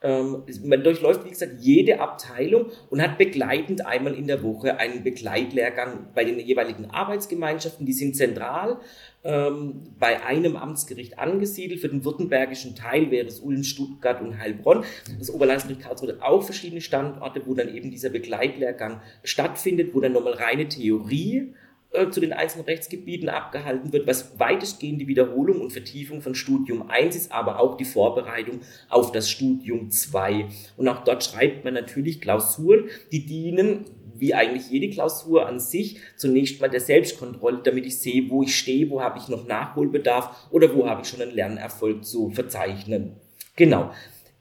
Ähm, 0.00 0.44
man 0.62 0.84
durchläuft, 0.84 1.24
wie 1.24 1.30
gesagt, 1.30 1.54
jede 1.58 1.98
Abteilung 1.98 2.66
und 2.88 3.02
hat 3.02 3.18
begleitend 3.18 3.84
einmal 3.84 4.14
in 4.14 4.28
der 4.28 4.44
Woche 4.44 4.78
einen 4.78 5.02
Begleitlehrgang 5.02 6.10
bei 6.14 6.22
den 6.22 6.38
jeweiligen 6.38 6.88
Arbeitsgemeinschaften. 6.90 7.84
Die 7.84 7.92
sind 7.92 8.14
zentral 8.14 8.78
ähm, 9.24 9.94
bei 9.98 10.24
einem 10.24 10.54
Amtsgericht 10.54 11.18
angesiedelt. 11.18 11.80
Für 11.80 11.88
den 11.88 12.04
württembergischen 12.04 12.76
Teil 12.76 13.10
wäre 13.10 13.26
es 13.26 13.40
Ulm, 13.40 13.64
Stuttgart 13.64 14.22
und 14.22 14.38
Heilbronn. 14.38 14.84
Das 15.18 15.30
Oberlandesgericht 15.34 15.82
Karlsruhe 15.82 16.12
hat 16.12 16.22
auch 16.22 16.44
verschiedene 16.44 16.80
Standorte, 16.80 17.42
wo 17.46 17.54
dann 17.54 17.74
eben 17.74 17.90
dieser 17.90 18.10
Begleitlehrgang 18.10 19.00
stattfindet, 19.24 19.94
wo 19.94 20.00
dann 20.00 20.12
nochmal 20.12 20.34
reine 20.34 20.68
Theorie 20.68 21.54
äh, 21.90 22.10
zu 22.10 22.20
den 22.20 22.32
einzelnen 22.32 22.66
Rechtsgebieten 22.66 23.28
abgehalten 23.28 23.92
wird, 23.92 24.06
was 24.06 24.38
weitestgehend 24.38 25.00
die 25.00 25.08
Wiederholung 25.08 25.60
und 25.60 25.72
Vertiefung 25.72 26.20
von 26.20 26.34
Studium 26.34 26.90
1 26.90 27.16
ist, 27.16 27.32
aber 27.32 27.58
auch 27.60 27.76
die 27.76 27.86
Vorbereitung 27.86 28.60
auf 28.88 29.10
das 29.12 29.30
Studium 29.30 29.90
2. 29.90 30.46
Und 30.76 30.88
auch 30.88 31.02
dort 31.04 31.24
schreibt 31.24 31.64
man 31.64 31.74
natürlich 31.74 32.20
Klausuren, 32.20 32.88
die 33.10 33.24
dienen 33.24 33.86
wie 34.20 34.34
eigentlich 34.34 34.68
jede 34.70 34.90
Klausur 34.90 35.46
an 35.46 35.60
sich, 35.60 35.98
zunächst 36.16 36.60
mal 36.60 36.68
der 36.68 36.80
Selbstkontrolle, 36.80 37.60
damit 37.62 37.86
ich 37.86 37.98
sehe, 37.98 38.28
wo 38.28 38.42
ich 38.42 38.56
stehe, 38.56 38.90
wo 38.90 39.00
habe 39.00 39.18
ich 39.18 39.28
noch 39.28 39.46
Nachholbedarf 39.46 40.48
oder 40.50 40.74
wo 40.74 40.88
habe 40.88 41.02
ich 41.02 41.08
schon 41.08 41.22
einen 41.22 41.34
Lernerfolg 41.34 42.04
zu 42.04 42.30
verzeichnen. 42.30 43.16
Genau. 43.56 43.92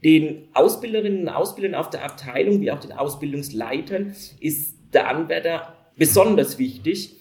Den 0.04 0.48
Ausbilderinnen 0.54 1.22
und 1.22 1.30
Ausbildern 1.30 1.76
auf 1.76 1.90
der 1.90 2.04
Abteilung 2.04 2.62
wie 2.62 2.72
auch 2.72 2.80
den 2.80 2.92
Ausbildungsleitern 2.92 4.16
ist 4.40 4.76
der 4.94 5.08
Anwärter 5.10 5.76
besonders 5.96 6.60
wichtig, 6.60 7.16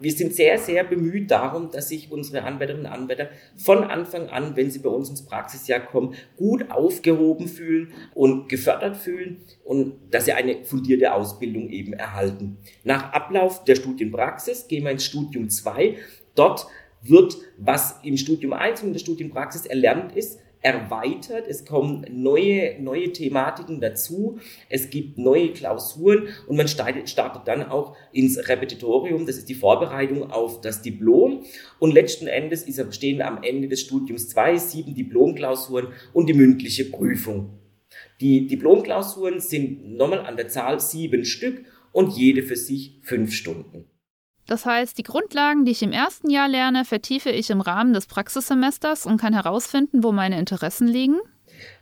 wir 0.00 0.12
sind 0.12 0.34
sehr, 0.34 0.58
sehr 0.58 0.84
bemüht 0.84 1.30
darum, 1.30 1.70
dass 1.70 1.88
sich 1.88 2.10
unsere 2.12 2.44
Anwärterinnen 2.44 2.86
und 2.86 2.92
Anwärter 2.92 3.28
von 3.56 3.84
Anfang 3.84 4.28
an, 4.28 4.56
wenn 4.56 4.70
sie 4.70 4.78
bei 4.80 4.88
uns 4.88 5.08
ins 5.10 5.24
Praxisjahr 5.24 5.80
kommen, 5.80 6.14
gut 6.36 6.70
aufgehoben 6.70 7.48
fühlen 7.48 7.92
und 8.14 8.48
gefördert 8.48 8.96
fühlen 8.96 9.44
und 9.64 9.94
dass 10.10 10.26
sie 10.26 10.32
eine 10.32 10.64
fundierte 10.64 11.12
Ausbildung 11.12 11.70
eben 11.70 11.92
erhalten. 11.92 12.58
Nach 12.84 13.12
Ablauf 13.12 13.64
der 13.64 13.76
Studienpraxis 13.76 14.68
gehen 14.68 14.84
wir 14.84 14.90
ins 14.90 15.04
Studium 15.04 15.48
2. 15.48 15.96
Dort 16.34 16.66
wird, 17.02 17.36
was 17.56 18.00
im 18.02 18.16
Studium 18.16 18.52
1 18.52 18.82
und 18.82 18.88
in 18.88 18.92
der 18.94 19.00
Studienpraxis 19.00 19.66
erlernt 19.66 20.14
ist, 20.16 20.40
erweitert, 20.62 21.46
es 21.48 21.64
kommen 21.64 22.04
neue, 22.10 22.80
neue 22.80 23.12
Thematiken 23.12 23.80
dazu, 23.80 24.38
es 24.68 24.90
gibt 24.90 25.18
neue 25.18 25.52
Klausuren 25.52 26.28
und 26.46 26.56
man 26.56 26.68
startet, 26.68 27.16
dann 27.46 27.62
auch 27.62 27.96
ins 28.12 28.48
Repetitorium, 28.48 29.26
das 29.26 29.38
ist 29.38 29.48
die 29.48 29.54
Vorbereitung 29.54 30.30
auf 30.30 30.60
das 30.60 30.82
Diplom 30.82 31.44
und 31.78 31.94
letzten 31.94 32.26
Endes 32.26 32.62
ist, 32.62 32.94
stehen 32.94 33.22
am 33.22 33.42
Ende 33.42 33.68
des 33.68 33.82
Studiums 33.82 34.28
zwei, 34.28 34.56
sieben 34.56 34.94
Diplomklausuren 34.94 35.88
und 36.12 36.28
die 36.28 36.34
mündliche 36.34 36.86
Prüfung. 36.86 37.58
Die 38.20 38.46
Diplomklausuren 38.46 39.40
sind 39.40 39.96
nochmal 39.96 40.20
an 40.20 40.36
der 40.36 40.48
Zahl 40.48 40.80
sieben 40.80 41.24
Stück 41.24 41.64
und 41.92 42.16
jede 42.16 42.42
für 42.42 42.56
sich 42.56 42.98
fünf 43.02 43.32
Stunden. 43.32 43.84
Das 44.46 44.64
heißt, 44.64 44.96
die 44.96 45.02
Grundlagen, 45.02 45.64
die 45.64 45.72
ich 45.72 45.82
im 45.82 45.92
ersten 45.92 46.30
Jahr 46.30 46.48
lerne, 46.48 46.84
vertiefe 46.84 47.30
ich 47.30 47.50
im 47.50 47.60
Rahmen 47.60 47.92
des 47.92 48.06
Praxissemesters 48.06 49.04
und 49.06 49.20
kann 49.20 49.32
herausfinden, 49.32 50.04
wo 50.04 50.12
meine 50.12 50.38
Interessen 50.38 50.86
liegen. 50.86 51.18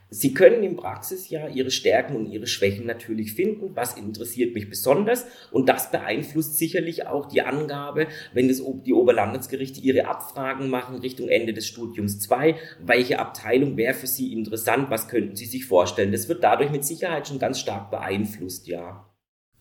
Sie 0.09 0.33
können 0.33 0.63
im 0.63 0.75
Praxisjahr 0.75 1.49
Ihre 1.49 1.71
Stärken 1.71 2.15
und 2.15 2.27
Ihre 2.27 2.47
Schwächen 2.47 2.85
natürlich 2.85 3.33
finden. 3.33 3.75
Was 3.75 3.97
interessiert 3.97 4.53
mich 4.53 4.69
besonders? 4.69 5.25
Und 5.51 5.67
das 5.67 5.91
beeinflusst 5.91 6.57
sicherlich 6.57 7.07
auch 7.07 7.25
die 7.27 7.41
Angabe, 7.41 8.07
wenn 8.31 8.47
das, 8.47 8.61
die 8.85 8.93
Oberlandesgerichte 8.93 9.81
ihre 9.81 10.07
Abfragen 10.07 10.69
machen 10.69 10.99
Richtung 10.99 11.27
Ende 11.27 11.53
des 11.53 11.67
Studiums 11.67 12.19
2. 12.19 12.55
Welche 12.79 13.19
Abteilung 13.19 13.77
wäre 13.77 13.95
für 13.95 14.07
Sie 14.07 14.31
interessant? 14.31 14.89
Was 14.89 15.07
könnten 15.07 15.35
Sie 15.35 15.45
sich 15.45 15.65
vorstellen? 15.65 16.11
Das 16.11 16.29
wird 16.29 16.43
dadurch 16.43 16.71
mit 16.71 16.85
Sicherheit 16.85 17.27
schon 17.27 17.39
ganz 17.39 17.59
stark 17.59 17.89
beeinflusst, 17.89 18.67
ja. 18.67 19.05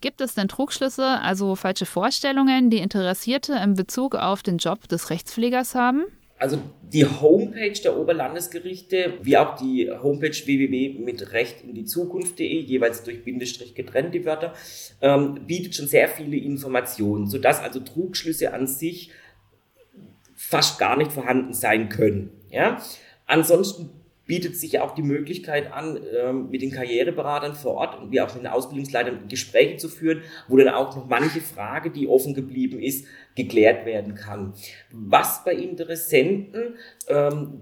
Gibt 0.05 0.21
es 0.21 0.35
denn 0.35 0.49
Trugschlüsse, 0.49 1.19
also 1.23 1.57
falsche 1.57 1.87
Vorstellungen, 1.87 2.69
die 2.69 2.77
Interessierte 2.77 3.55
in 3.55 3.73
Bezug 3.73 4.15
auf 4.15 4.43
den 4.43 4.59
Job 4.59 4.87
des 4.87 5.09
Rechtspflegers 5.09 5.75
haben? 5.75 6.05
Also 6.39 6.59
die 6.83 7.07
Homepage 7.07 7.73
der 7.83 7.97
Oberlandesgerichte, 7.97 9.15
wie 9.23 9.39
auch 9.39 9.57
die 9.57 9.91
Homepage 9.91 10.37
www 10.37 10.99
mit 10.99 11.33
Recht 11.33 11.65
in 11.65 11.75
die 11.75 11.87
Zukunft.de, 11.87 12.61
jeweils 12.61 13.03
durch 13.03 13.25
Bindestrich 13.25 13.75
getrennt 13.75 14.15
die 14.15 14.27
Wörter, 14.27 14.53
ähm, 15.01 15.47
bietet 15.47 15.75
schon 15.75 15.87
sehr 15.87 16.09
viele 16.09 16.37
Informationen, 16.37 17.27
sodass 17.27 17.61
also 17.61 17.81
Trugschlüsse 17.81 18.53
an 18.53 18.67
sich 18.67 19.11
fast 20.35 20.79
gar 20.79 20.99
nicht 20.99 21.13
vorhanden 21.13 21.55
sein 21.55 21.89
können. 21.89 22.31
Ja? 22.51 22.83
Ansonsten 23.25 23.89
bietet 24.27 24.57
sich 24.57 24.79
auch 24.81 24.95
die 24.95 25.03
Möglichkeit 25.03 25.73
an, 25.73 25.99
ähm, 26.17 26.51
mit 26.51 26.63
den 26.63 26.71
Karriereberatern 26.71 27.55
vor 27.55 27.75
Ort 27.75 28.01
und 28.01 28.11
wie 28.11 28.21
auch 28.21 28.33
mit 28.35 28.43
den 28.43 28.51
Ausbildungsleitern 28.51 29.29
Gespräche 29.29 29.77
zu 29.77 29.89
führen, 29.89 30.23
wo 30.49 30.57
dann 30.57 30.69
auch 30.69 30.97
noch 30.97 31.07
manche 31.07 31.41
Frage, 31.41 31.91
die 31.91 32.09
offen 32.09 32.35
geblieben 32.35 32.81
ist, 32.81 33.07
geklärt 33.35 33.85
werden 33.85 34.15
kann. 34.15 34.55
Was 34.91 35.45
bei 35.45 35.55
Interessenten, 35.55 36.77
ähm, 37.09 37.61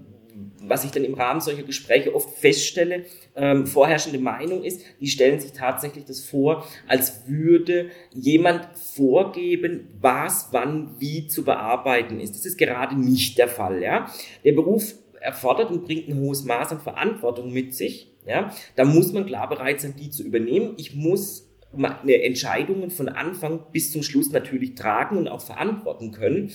was 0.61 0.83
ich 0.83 0.91
dann 0.91 1.03
im 1.03 1.13
Rahmen 1.13 1.41
solcher 1.41 1.63
Gespräche 1.63 2.15
oft 2.15 2.37
feststelle, 2.37 3.05
ähm, 3.35 3.67
vorherrschende 3.67 4.19
Meinung 4.19 4.63
ist, 4.63 4.81
die 4.99 5.07
stellen 5.07 5.39
sich 5.39 5.51
tatsächlich 5.51 6.05
das 6.05 6.21
vor, 6.21 6.67
als 6.87 7.27
würde 7.27 7.89
jemand 8.11 8.67
vorgeben, 8.77 9.89
was, 9.99 10.49
wann, 10.51 10.95
wie 10.99 11.27
zu 11.27 11.43
bearbeiten 11.43 12.19
ist. 12.19 12.35
Das 12.35 12.45
ist 12.45 12.57
gerade 12.57 12.99
nicht 12.99 13.37
der 13.37 13.47
Fall. 13.47 13.83
Ja? 13.83 14.09
Der 14.43 14.53
Beruf 14.53 14.95
erfordert 15.23 15.71
und 15.71 15.85
bringt 15.85 16.07
ein 16.09 16.19
hohes 16.19 16.43
Maß 16.43 16.71
an 16.73 16.79
Verantwortung 16.79 17.51
mit 17.51 17.73
sich. 17.73 18.11
Ja, 18.25 18.53
da 18.75 18.85
muss 18.85 19.11
man 19.11 19.25
klar 19.25 19.49
bereit 19.49 19.81
sein, 19.81 19.95
die 19.97 20.09
zu 20.09 20.23
übernehmen. 20.23 20.75
Ich 20.77 20.95
muss 20.95 21.49
meine 21.75 22.21
Entscheidungen 22.23 22.91
von 22.91 23.09
Anfang 23.09 23.61
bis 23.71 23.91
zum 23.91 24.03
Schluss 24.03 24.31
natürlich 24.31 24.75
tragen 24.75 25.17
und 25.17 25.27
auch 25.27 25.41
verantworten 25.41 26.11
können. 26.11 26.51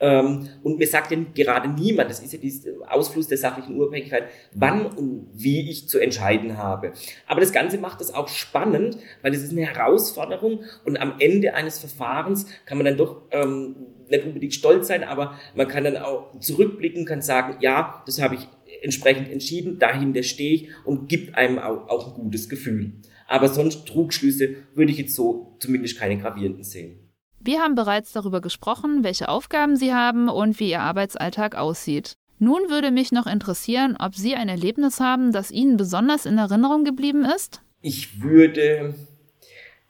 Ähm, 0.00 0.48
und 0.62 0.78
mir 0.78 0.86
sagt 0.86 1.10
ja 1.10 1.18
gerade 1.34 1.68
niemand, 1.68 2.10
das 2.10 2.20
ist 2.20 2.32
ja 2.32 2.38
dieser 2.38 2.70
Ausfluss 2.88 3.28
der 3.28 3.38
sachlichen 3.38 3.78
Unabhängigkeit, 3.78 4.24
wann 4.52 4.86
und 4.86 5.28
wie 5.32 5.70
ich 5.70 5.88
zu 5.88 5.98
entscheiden 5.98 6.58
habe. 6.58 6.92
Aber 7.26 7.40
das 7.40 7.52
Ganze 7.52 7.78
macht 7.78 8.00
es 8.00 8.12
auch 8.12 8.28
spannend, 8.28 8.98
weil 9.22 9.32
es 9.32 9.42
ist 9.42 9.52
eine 9.52 9.66
Herausforderung 9.66 10.64
und 10.84 10.98
am 10.98 11.14
Ende 11.18 11.54
eines 11.54 11.78
Verfahrens 11.78 12.46
kann 12.66 12.78
man 12.78 12.84
dann 12.84 12.96
doch 12.96 13.22
ähm, 13.30 13.76
nicht 14.08 14.24
unbedingt 14.24 14.54
stolz 14.54 14.88
sein, 14.88 15.04
aber 15.04 15.38
man 15.54 15.68
kann 15.68 15.84
dann 15.84 15.96
auch 15.96 16.38
zurückblicken, 16.40 17.04
kann 17.04 17.22
sagen, 17.22 17.56
ja, 17.60 18.02
das 18.06 18.20
habe 18.20 18.36
ich 18.36 18.48
entsprechend 18.82 19.30
entschieden, 19.30 19.78
dahinter 19.78 20.22
stehe 20.22 20.54
ich 20.54 20.68
und 20.84 21.08
gibt 21.08 21.34
einem 21.34 21.58
auch, 21.58 21.88
auch 21.88 22.08
ein 22.08 22.14
gutes 22.14 22.48
Gefühl. 22.48 22.92
Aber 23.26 23.48
sonst 23.48 23.86
Trugschlüsse 23.88 24.56
würde 24.74 24.92
ich 24.92 24.98
jetzt 24.98 25.14
so 25.14 25.56
zumindest 25.58 25.98
keine 25.98 26.18
gravierenden 26.18 26.62
sehen. 26.62 27.05
Wir 27.46 27.60
haben 27.60 27.76
bereits 27.76 28.10
darüber 28.10 28.40
gesprochen, 28.40 29.04
welche 29.04 29.28
Aufgaben 29.28 29.76
Sie 29.76 29.94
haben 29.94 30.28
und 30.28 30.58
wie 30.58 30.70
Ihr 30.70 30.80
Arbeitsalltag 30.80 31.54
aussieht. 31.54 32.14
Nun 32.40 32.58
würde 32.70 32.90
mich 32.90 33.12
noch 33.12 33.28
interessieren, 33.28 33.96
ob 34.00 34.16
Sie 34.16 34.34
ein 34.34 34.48
Erlebnis 34.48 34.98
haben, 34.98 35.30
das 35.30 35.52
Ihnen 35.52 35.76
besonders 35.76 36.26
in 36.26 36.38
Erinnerung 36.38 36.82
geblieben 36.82 37.24
ist? 37.24 37.62
Ich 37.82 38.20
würde 38.20 38.96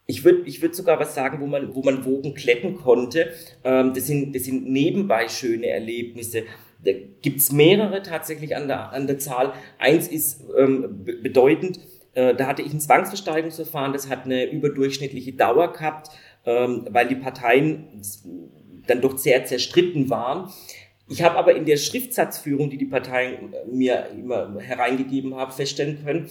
ich 0.05 0.23
würde 0.23 0.43
ich 0.45 0.61
würd 0.61 0.75
sogar 0.75 1.01
was 1.01 1.15
sagen, 1.15 1.41
wo 1.41 1.47
man, 1.47 1.75
wo 1.75 1.83
man 1.83 2.05
Wogen 2.05 2.35
kletten 2.35 2.77
konnte. 2.77 3.33
Ähm, 3.65 3.95
das, 3.95 4.07
sind, 4.07 4.37
das 4.37 4.45
sind 4.45 4.69
nebenbei 4.69 5.27
schöne 5.31 5.69
Erlebnisse. 5.69 6.43
Da 6.85 6.91
gibt's 7.23 7.53
mehrere 7.53 8.03
tatsächlich 8.03 8.55
an 8.55 8.69
der, 8.69 8.93
an 8.93 9.07
der 9.07 9.19
Zahl. 9.19 9.55
Eins 9.79 10.09
ist 10.09 10.45
ähm, 10.59 11.07
bedeutend, 11.23 11.81
äh, 12.17 12.35
da 12.35 12.47
hatte 12.47 12.63
ich 12.63 12.73
ein 12.73 12.81
Zwangsversteigerungsverfahren, 12.81 13.93
das 13.93 14.09
hat 14.09 14.25
eine 14.25 14.51
überdurchschnittliche 14.51 15.33
Dauer 15.33 15.73
gehabt, 15.73 16.11
ähm, 16.47 16.87
weil 16.91 17.09
die 17.09 17.17
Parteien 17.17 18.01
dann 18.87 19.01
doch 19.01 19.19
sehr 19.19 19.45
zerstritten 19.45 20.09
waren. 20.09 20.51
Ich 21.09 21.23
habe 21.23 21.37
aber 21.37 21.55
in 21.55 21.67
der 21.67 21.77
Schriftsatzführung, 21.77 22.71
die 22.71 22.79
die 22.79 22.87
Parteien 22.87 23.55
mir 23.71 24.09
immer 24.17 24.59
hereingegeben 24.61 25.35
haben, 25.35 25.53
feststellen 25.53 26.05
können, 26.05 26.29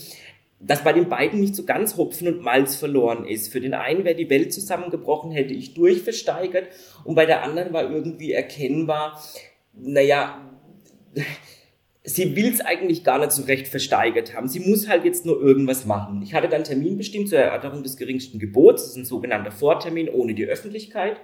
dass 0.60 0.84
bei 0.84 0.94
den 0.94 1.10
beiden 1.10 1.40
nicht 1.40 1.56
so 1.56 1.64
ganz 1.64 1.98
Hopfen 1.98 2.28
und 2.28 2.42
Malz 2.42 2.76
verloren 2.76 3.26
ist. 3.26 3.52
Für 3.52 3.62
den 3.62 3.74
einen 3.74 4.04
wäre 4.04 4.16
die 4.16 4.30
Welt 4.30 4.54
zusammengebrochen, 4.54 5.32
hätte 5.32 5.54
ich 5.54 5.74
durchversteigert 5.74 6.68
und 7.04 7.16
bei 7.16 7.26
der 7.26 7.44
anderen 7.44 7.72
war 7.74 7.90
irgendwie 7.90 8.32
erkennbar, 8.32 9.22
naja, 9.74 10.52
sie 12.06 12.36
will 12.36 12.54
es 12.54 12.62
eigentlich 12.62 13.04
gar 13.04 13.20
nicht 13.20 13.32
so 13.32 13.44
recht 13.44 13.68
versteigert 13.68 14.36
haben. 14.36 14.48
Sie 14.48 14.60
muss 14.60 14.88
halt 14.88 15.06
jetzt 15.06 15.26
nur 15.26 15.42
irgendwas 15.42 15.86
machen. 15.86 16.22
Ich 16.24 16.34
hatte 16.34 16.48
dann 16.48 16.64
Termin 16.64 16.98
bestimmt 16.98 17.30
zur 17.30 17.40
Erörterung 17.40 17.84
des 17.84 17.98
geringsten 17.98 18.40
Gebots. 18.40 18.84
Das 18.84 18.92
ist 18.92 18.98
ein 18.98 19.06
sogenannter 19.06 19.52
Vortermin 19.52 20.10
ohne 20.10 20.34
die 20.34 20.46
Öffentlichkeit. 20.46 21.18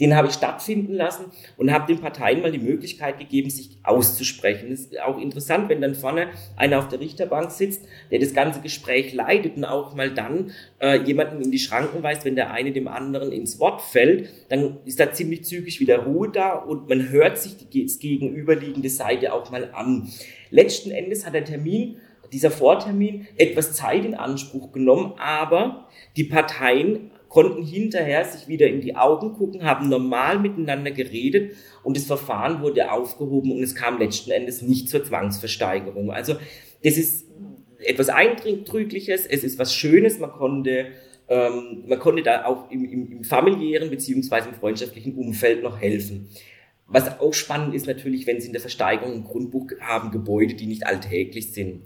Den 0.00 0.16
habe 0.16 0.28
ich 0.28 0.34
stattfinden 0.34 0.94
lassen 0.94 1.26
und 1.56 1.72
habe 1.72 1.86
den 1.86 2.00
Parteien 2.00 2.42
mal 2.42 2.50
die 2.50 2.58
Möglichkeit 2.58 3.18
gegeben, 3.18 3.48
sich 3.48 3.78
auszusprechen. 3.84 4.72
Es 4.72 4.86
ist 4.86 5.00
auch 5.00 5.18
interessant, 5.20 5.68
wenn 5.68 5.80
dann 5.80 5.94
vorne 5.94 6.28
einer 6.56 6.78
auf 6.78 6.88
der 6.88 7.00
Richterbank 7.00 7.50
sitzt, 7.50 7.82
der 8.10 8.18
das 8.18 8.34
ganze 8.34 8.60
Gespräch 8.60 9.12
leitet 9.14 9.56
und 9.56 9.64
auch 9.64 9.94
mal 9.94 10.10
dann 10.10 10.52
äh, 10.80 11.00
jemanden 11.02 11.40
in 11.42 11.52
die 11.52 11.58
Schranken 11.58 12.02
weist, 12.02 12.24
wenn 12.24 12.34
der 12.34 12.50
eine 12.50 12.72
dem 12.72 12.88
anderen 12.88 13.30
ins 13.30 13.60
Wort 13.60 13.82
fällt, 13.82 14.28
dann 14.48 14.78
ist 14.84 14.98
da 14.98 15.12
ziemlich 15.12 15.44
zügig 15.44 15.78
wieder 15.78 15.98
Ruhe 15.98 16.28
da 16.28 16.54
und 16.54 16.88
man 16.88 17.10
hört 17.10 17.38
sich 17.38 17.56
die 17.68 17.86
gegenüberliegende 17.86 18.90
Seite 18.90 19.32
auch 19.32 19.50
mal 19.50 19.70
an. 19.72 20.10
Letzten 20.50 20.90
Endes 20.90 21.24
hat 21.24 21.34
der 21.34 21.44
Termin 21.44 21.98
dieser 22.32 22.50
Vortermin 22.50 23.28
etwas 23.36 23.74
Zeit 23.74 24.04
in 24.04 24.14
Anspruch 24.14 24.72
genommen, 24.72 25.12
aber 25.18 25.88
die 26.16 26.24
Parteien 26.24 27.12
konnten 27.34 27.64
hinterher 27.64 28.24
sich 28.24 28.46
wieder 28.46 28.68
in 28.68 28.80
die 28.80 28.94
Augen 28.94 29.32
gucken, 29.32 29.64
haben 29.64 29.88
normal 29.88 30.38
miteinander 30.38 30.92
geredet 30.92 31.56
und 31.82 31.96
das 31.96 32.06
Verfahren 32.06 32.62
wurde 32.62 32.92
aufgehoben 32.92 33.50
und 33.50 33.60
es 33.60 33.74
kam 33.74 33.98
letzten 33.98 34.30
Endes 34.30 34.62
nicht 34.62 34.88
zur 34.88 35.04
Zwangsversteigerung. 35.04 36.12
Also 36.12 36.36
das 36.84 36.96
ist 36.96 37.26
etwas 37.80 38.08
Eindrückliches, 38.08 39.26
es 39.26 39.42
ist 39.42 39.58
was 39.58 39.74
Schönes, 39.74 40.20
man 40.20 40.30
konnte, 40.30 40.86
ähm, 41.26 41.82
man 41.88 41.98
konnte 41.98 42.22
da 42.22 42.44
auch 42.44 42.70
im, 42.70 42.84
im, 42.84 43.10
im 43.10 43.24
familiären 43.24 43.90
beziehungsweise 43.90 44.50
im 44.50 44.54
freundschaftlichen 44.54 45.16
Umfeld 45.16 45.64
noch 45.64 45.80
helfen. 45.80 46.28
Was 46.86 47.18
auch 47.18 47.34
spannend 47.34 47.74
ist 47.74 47.88
natürlich, 47.88 48.28
wenn 48.28 48.40
Sie 48.40 48.46
in 48.46 48.52
der 48.52 48.60
Versteigerung 48.60 49.12
ein 49.12 49.24
Grundbuch 49.24 49.70
haben, 49.80 50.12
Gebäude, 50.12 50.54
die 50.54 50.66
nicht 50.66 50.86
alltäglich 50.86 51.52
sind. 51.52 51.82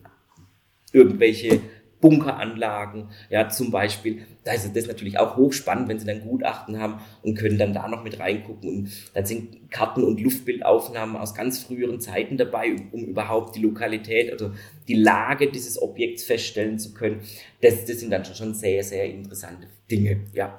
Irgendwelche 0.92 1.60
Bunkeranlagen, 2.00 3.08
ja, 3.30 3.48
zum 3.48 3.70
Beispiel. 3.70 4.22
Da 4.44 4.52
ist 4.52 4.74
das 4.74 4.86
natürlich 4.86 5.18
auch 5.18 5.36
hochspannend, 5.36 5.88
wenn 5.88 5.98
Sie 5.98 6.06
dann 6.06 6.22
Gutachten 6.22 6.78
haben 6.78 7.00
und 7.22 7.36
können 7.36 7.58
dann 7.58 7.74
da 7.74 7.88
noch 7.88 8.04
mit 8.04 8.18
reingucken. 8.18 8.68
Und 8.68 8.90
dann 9.14 9.26
sind 9.26 9.70
Karten- 9.70 10.04
und 10.04 10.20
Luftbildaufnahmen 10.20 11.16
aus 11.16 11.34
ganz 11.34 11.58
früheren 11.58 12.00
Zeiten 12.00 12.36
dabei, 12.36 12.76
um 12.92 13.04
überhaupt 13.04 13.56
die 13.56 13.60
Lokalität, 13.60 14.32
also 14.32 14.52
die 14.86 14.94
Lage 14.94 15.50
dieses 15.50 15.80
Objekts 15.80 16.24
feststellen 16.24 16.78
zu 16.78 16.94
können. 16.94 17.20
Das, 17.60 17.84
das 17.84 18.00
sind 18.00 18.10
dann 18.10 18.24
schon 18.24 18.54
sehr, 18.54 18.82
sehr 18.84 19.04
interessante 19.06 19.66
Dinge, 19.90 20.20
ja. 20.32 20.58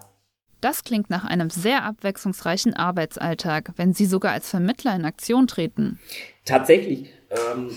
Das 0.62 0.84
klingt 0.84 1.10
nach 1.10 1.24
einem 1.24 1.50
sehr 1.50 1.86
abwechslungsreichen 1.86 2.74
Arbeitsalltag, 2.74 3.72
wenn 3.78 3.94
Sie 3.94 4.06
sogar 4.06 4.34
als 4.34 4.50
Vermittler 4.50 4.94
in 4.94 5.06
Aktion 5.06 5.48
treten. 5.48 6.00
Tatsächlich. 6.44 7.14
Ähm, 7.30 7.72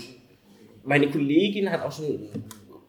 meine 0.83 1.09
Kollegin 1.09 1.71
hat 1.71 1.81
auch 1.81 1.93
schon 1.93 2.27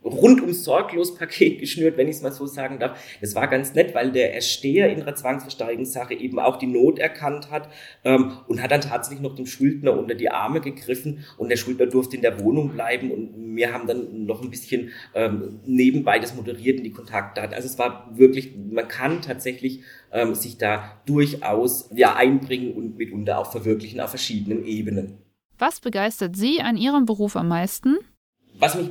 rundum 0.04 0.52
sorglos 0.52 1.14
Paket 1.14 1.58
geschnürt, 1.60 1.96
wenn 1.96 2.08
ich 2.08 2.16
es 2.16 2.22
mal 2.22 2.32
so 2.32 2.46
sagen 2.46 2.78
darf. 2.78 2.98
Das 3.20 3.34
war 3.34 3.48
ganz 3.48 3.74
nett, 3.74 3.94
weil 3.94 4.12
der 4.12 4.34
Ersteher 4.34 4.90
in 4.90 5.04
der 5.04 5.14
Zwangsversteigerungssache 5.14 6.14
eben 6.14 6.38
auch 6.38 6.56
die 6.56 6.66
Not 6.66 6.98
erkannt 6.98 7.50
hat 7.50 7.68
ähm, 8.04 8.32
und 8.48 8.62
hat 8.62 8.70
dann 8.70 8.80
tatsächlich 8.80 9.22
noch 9.22 9.34
dem 9.34 9.46
Schuldner 9.46 9.96
unter 9.96 10.14
die 10.14 10.30
Arme 10.30 10.60
gegriffen 10.60 11.24
und 11.36 11.48
der 11.48 11.56
Schuldner 11.56 11.86
durfte 11.86 12.16
in 12.16 12.22
der 12.22 12.40
Wohnung 12.40 12.70
bleiben 12.70 13.10
und 13.10 13.56
wir 13.56 13.72
haben 13.72 13.86
dann 13.86 14.26
noch 14.26 14.42
ein 14.42 14.50
bisschen 14.50 14.90
ähm, 15.14 15.60
nebenbei 15.64 16.18
das 16.18 16.34
moderiert 16.34 16.78
und 16.78 16.84
die 16.84 16.92
Kontakte. 16.92 17.40
Also 17.40 17.66
es 17.66 17.78
war 17.78 18.10
wirklich, 18.14 18.54
man 18.56 18.88
kann 18.88 19.22
tatsächlich 19.22 19.80
ähm, 20.12 20.34
sich 20.34 20.58
da 20.58 21.00
durchaus 21.06 21.90
ja 21.94 22.16
einbringen 22.16 22.74
und 22.74 22.96
mitunter 22.98 23.38
auch 23.38 23.50
verwirklichen 23.50 24.00
auf 24.00 24.10
verschiedenen 24.10 24.64
Ebenen. 24.64 25.18
Was 25.58 25.80
begeistert 25.80 26.36
Sie 26.36 26.60
an 26.60 26.76
Ihrem 26.76 27.04
Beruf 27.04 27.36
am 27.36 27.48
meisten? 27.48 27.96
Was 28.58 28.74
mich 28.74 28.90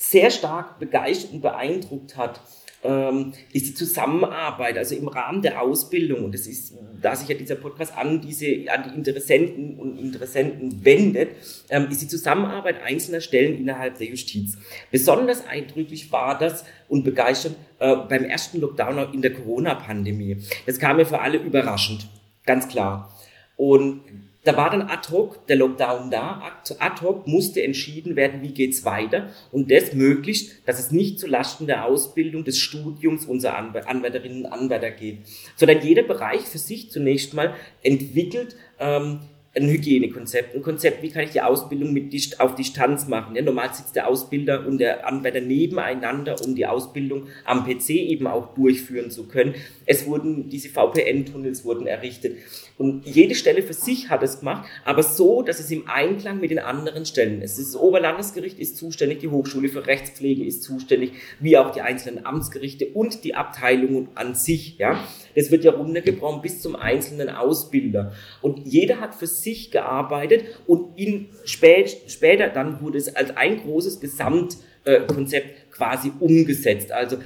sehr 0.00 0.30
stark 0.30 0.78
begeistert 0.78 1.32
und 1.32 1.40
beeindruckt 1.40 2.16
hat, 2.16 2.40
ähm, 2.84 3.32
ist 3.52 3.66
die 3.66 3.74
Zusammenarbeit, 3.74 4.78
also 4.78 4.94
im 4.94 5.08
Rahmen 5.08 5.42
der 5.42 5.60
Ausbildung. 5.60 6.24
Und 6.24 6.32
das 6.32 6.46
ist, 6.46 6.72
da 7.02 7.16
sich 7.16 7.28
ja 7.28 7.34
dieser 7.34 7.56
Podcast 7.56 7.98
an 7.98 8.20
diese, 8.20 8.46
an 8.68 8.84
die 8.88 8.96
Interessenten 8.96 9.76
und 9.76 9.98
Interessenten 9.98 10.84
wendet, 10.84 11.30
ähm, 11.68 11.88
ist 11.90 12.00
die 12.00 12.06
Zusammenarbeit 12.06 12.80
einzelner 12.84 13.20
Stellen 13.20 13.58
innerhalb 13.58 13.98
der 13.98 14.06
Justiz. 14.06 14.56
Besonders 14.92 15.44
eindrücklich 15.48 16.12
war 16.12 16.38
das 16.38 16.64
und 16.88 17.02
begeisternd 17.02 17.56
äh, 17.80 17.96
beim 17.96 18.22
ersten 18.22 18.60
Lockdown 18.60 19.12
in 19.12 19.20
der 19.20 19.32
Corona-Pandemie. 19.32 20.36
Das 20.64 20.78
kam 20.78 20.98
mir 20.98 21.06
für 21.06 21.20
alle 21.20 21.38
überraschend. 21.38 22.06
Ganz 22.46 22.68
klar. 22.68 23.12
Und 23.56 24.02
da 24.48 24.56
war 24.56 24.70
dann 24.70 24.88
ad 24.88 25.10
hoc 25.10 25.46
der 25.46 25.56
Lockdown 25.56 26.10
da, 26.10 26.40
ad 26.78 27.02
hoc 27.02 27.26
musste 27.26 27.62
entschieden 27.62 28.16
werden, 28.16 28.40
wie 28.40 28.54
geht's 28.54 28.82
weiter. 28.86 29.28
Und 29.52 29.70
das 29.70 29.92
möglichst, 29.92 30.66
dass 30.66 30.80
es 30.80 30.90
nicht 30.90 31.20
zu 31.20 31.26
Lasten 31.26 31.66
der 31.66 31.84
Ausbildung, 31.84 32.44
des 32.44 32.58
Studiums 32.58 33.26
unserer 33.26 33.58
Anwärterinnen 33.58 34.46
und 34.46 34.50
Anwärter 34.50 34.90
geht, 34.90 35.18
sondern 35.54 35.82
jeder 35.82 36.02
Bereich 36.02 36.40
für 36.40 36.56
sich 36.56 36.90
zunächst 36.90 37.34
mal 37.34 37.52
entwickelt, 37.82 38.56
ähm, 38.80 39.20
ein 39.58 39.68
Hygienekonzept, 39.68 40.54
ein 40.54 40.62
Konzept, 40.62 41.02
wie 41.02 41.10
kann 41.10 41.24
ich 41.24 41.30
die 41.30 41.40
Ausbildung 41.40 41.92
mit 41.92 42.08
auf 42.38 42.54
Distanz 42.54 43.08
machen. 43.08 43.36
Ja, 43.36 43.42
normal 43.42 43.70
sitzt 43.72 43.96
der 43.96 44.08
Ausbilder 44.08 44.66
und 44.66 44.78
der 44.78 45.06
Anwender 45.06 45.40
nebeneinander, 45.40 46.36
um 46.44 46.54
die 46.54 46.66
Ausbildung 46.66 47.26
am 47.44 47.64
PC 47.64 47.90
eben 47.90 48.26
auch 48.26 48.54
durchführen 48.54 49.10
zu 49.10 49.28
können. 49.28 49.54
Es 49.86 50.06
wurden, 50.06 50.48
diese 50.48 50.68
VPN-Tunnels 50.68 51.64
wurden 51.64 51.86
errichtet. 51.86 52.38
Und 52.78 53.06
jede 53.06 53.34
Stelle 53.34 53.62
für 53.62 53.72
sich 53.72 54.08
hat 54.08 54.22
es 54.22 54.38
gemacht, 54.38 54.68
aber 54.84 55.02
so, 55.02 55.42
dass 55.42 55.58
es 55.58 55.70
im 55.70 55.88
Einklang 55.88 56.40
mit 56.40 56.52
den 56.52 56.60
anderen 56.60 57.04
Stellen 57.06 57.42
ist. 57.42 57.58
Das 57.58 57.74
Oberlandesgericht 57.74 58.58
ist 58.60 58.76
zuständig, 58.76 59.18
die 59.18 59.28
Hochschule 59.28 59.68
für 59.68 59.86
Rechtspflege 59.86 60.44
ist 60.44 60.62
zuständig, 60.62 61.12
wie 61.40 61.58
auch 61.58 61.72
die 61.72 61.80
einzelnen 61.80 62.24
Amtsgerichte 62.24 62.86
und 62.86 63.24
die 63.24 63.34
Abteilungen 63.34 64.08
an 64.14 64.36
sich. 64.36 64.78
Ja, 64.78 65.02
das 65.34 65.50
wird 65.50 65.64
ja 65.64 65.72
runtergebrochen 65.72 66.40
bis 66.40 66.62
zum 66.62 66.76
einzelnen 66.76 67.28
Ausbilder. 67.30 68.12
Und 68.42 68.60
jeder 68.64 69.00
hat 69.00 69.16
für 69.16 69.26
sich 69.26 69.47
gearbeitet 69.70 70.44
und 70.66 70.98
in 70.98 71.28
spät, 71.44 71.96
später 72.06 72.48
dann 72.48 72.80
wurde 72.80 72.98
es 72.98 73.14
als 73.14 73.36
ein 73.36 73.60
großes 73.60 74.00
Gesamtkonzept 74.00 75.70
quasi 75.72 76.12
umgesetzt. 76.20 76.92
Also 76.92 77.18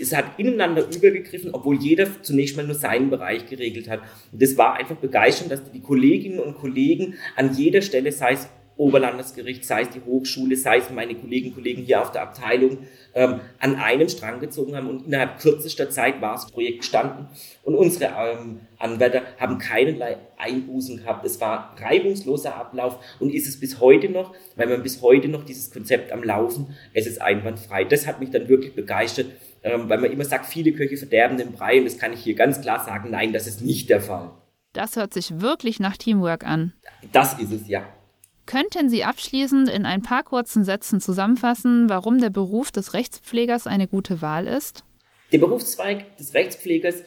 es 0.00 0.14
hat 0.14 0.38
ineinander 0.38 0.86
übergegriffen, 0.94 1.50
obwohl 1.52 1.76
jeder 1.76 2.22
zunächst 2.22 2.56
mal 2.56 2.64
nur 2.66 2.74
seinen 2.74 3.10
Bereich 3.10 3.48
geregelt 3.48 3.88
hat. 3.88 4.00
Und 4.32 4.40
das 4.40 4.56
war 4.56 4.74
einfach 4.74 4.96
begeisternd, 4.96 5.50
dass 5.50 5.70
die 5.72 5.80
Kolleginnen 5.80 6.38
und 6.38 6.54
Kollegen 6.56 7.14
an 7.36 7.54
jeder 7.54 7.82
Stelle, 7.82 8.12
sei 8.12 8.32
es 8.32 8.48
Oberlandesgericht, 8.78 9.64
sei 9.64 9.82
es 9.82 9.90
die 9.90 10.00
Hochschule, 10.00 10.56
sei 10.56 10.78
es 10.78 10.90
meine 10.90 11.14
Kolleginnen 11.14 11.50
und 11.50 11.56
Kollegen 11.56 11.82
hier 11.82 12.00
auf 12.00 12.12
der 12.12 12.22
Abteilung, 12.22 12.78
ähm, 13.14 13.40
an 13.58 13.76
einem 13.76 14.08
Strang 14.08 14.40
gezogen 14.40 14.76
haben 14.76 14.88
und 14.88 15.06
innerhalb 15.06 15.40
kürzester 15.40 15.90
Zeit 15.90 16.20
war 16.20 16.34
das 16.34 16.50
Projekt 16.50 16.80
gestanden 16.80 17.26
und 17.64 17.74
unsere 17.74 18.12
ähm, 18.16 18.60
Anwärter 18.78 19.22
haben 19.38 19.58
keinerlei 19.58 20.18
Einbußen 20.38 20.98
gehabt. 20.98 21.26
Es 21.26 21.40
war 21.40 21.74
reibungsloser 21.78 22.54
Ablauf 22.54 23.00
und 23.18 23.34
ist 23.34 23.48
es 23.48 23.58
bis 23.58 23.80
heute 23.80 24.08
noch, 24.08 24.34
weil 24.54 24.68
man 24.68 24.82
bis 24.82 25.02
heute 25.02 25.28
noch 25.28 25.44
dieses 25.44 25.72
Konzept 25.72 26.12
am 26.12 26.22
Laufen, 26.22 26.76
es 26.94 27.06
ist 27.06 27.20
einwandfrei. 27.20 27.84
Das 27.84 28.06
hat 28.06 28.20
mich 28.20 28.30
dann 28.30 28.48
wirklich 28.48 28.74
begeistert, 28.74 29.26
ähm, 29.64 29.88
weil 29.88 29.98
man 29.98 30.12
immer 30.12 30.24
sagt, 30.24 30.46
viele 30.46 30.72
Köche 30.72 30.96
verderben 30.96 31.36
den 31.36 31.52
Brei 31.52 31.78
und 31.78 31.84
das 31.84 31.98
kann 31.98 32.12
ich 32.12 32.20
hier 32.20 32.36
ganz 32.36 32.60
klar 32.60 32.84
sagen, 32.84 33.10
nein, 33.10 33.32
das 33.32 33.48
ist 33.48 33.60
nicht 33.60 33.90
der 33.90 34.00
Fall. 34.00 34.30
Das 34.72 34.94
hört 34.94 35.12
sich 35.12 35.40
wirklich 35.40 35.80
nach 35.80 35.96
Teamwork 35.96 36.46
an. 36.46 36.74
Das 37.10 37.38
ist 37.40 37.50
es, 37.50 37.66
ja. 37.66 37.82
Könnten 38.48 38.88
Sie 38.88 39.04
abschließend 39.04 39.68
in 39.68 39.84
ein 39.84 40.00
paar 40.00 40.22
kurzen 40.22 40.64
Sätzen 40.64 41.02
zusammenfassen, 41.02 41.90
warum 41.90 42.18
der 42.18 42.30
Beruf 42.30 42.70
des 42.70 42.94
Rechtspflegers 42.94 43.66
eine 43.66 43.86
gute 43.86 44.22
Wahl 44.22 44.46
ist? 44.46 44.84
Der 45.32 45.36
Berufszweig 45.36 46.16
des 46.16 46.32
Rechtspflegers 46.32 47.02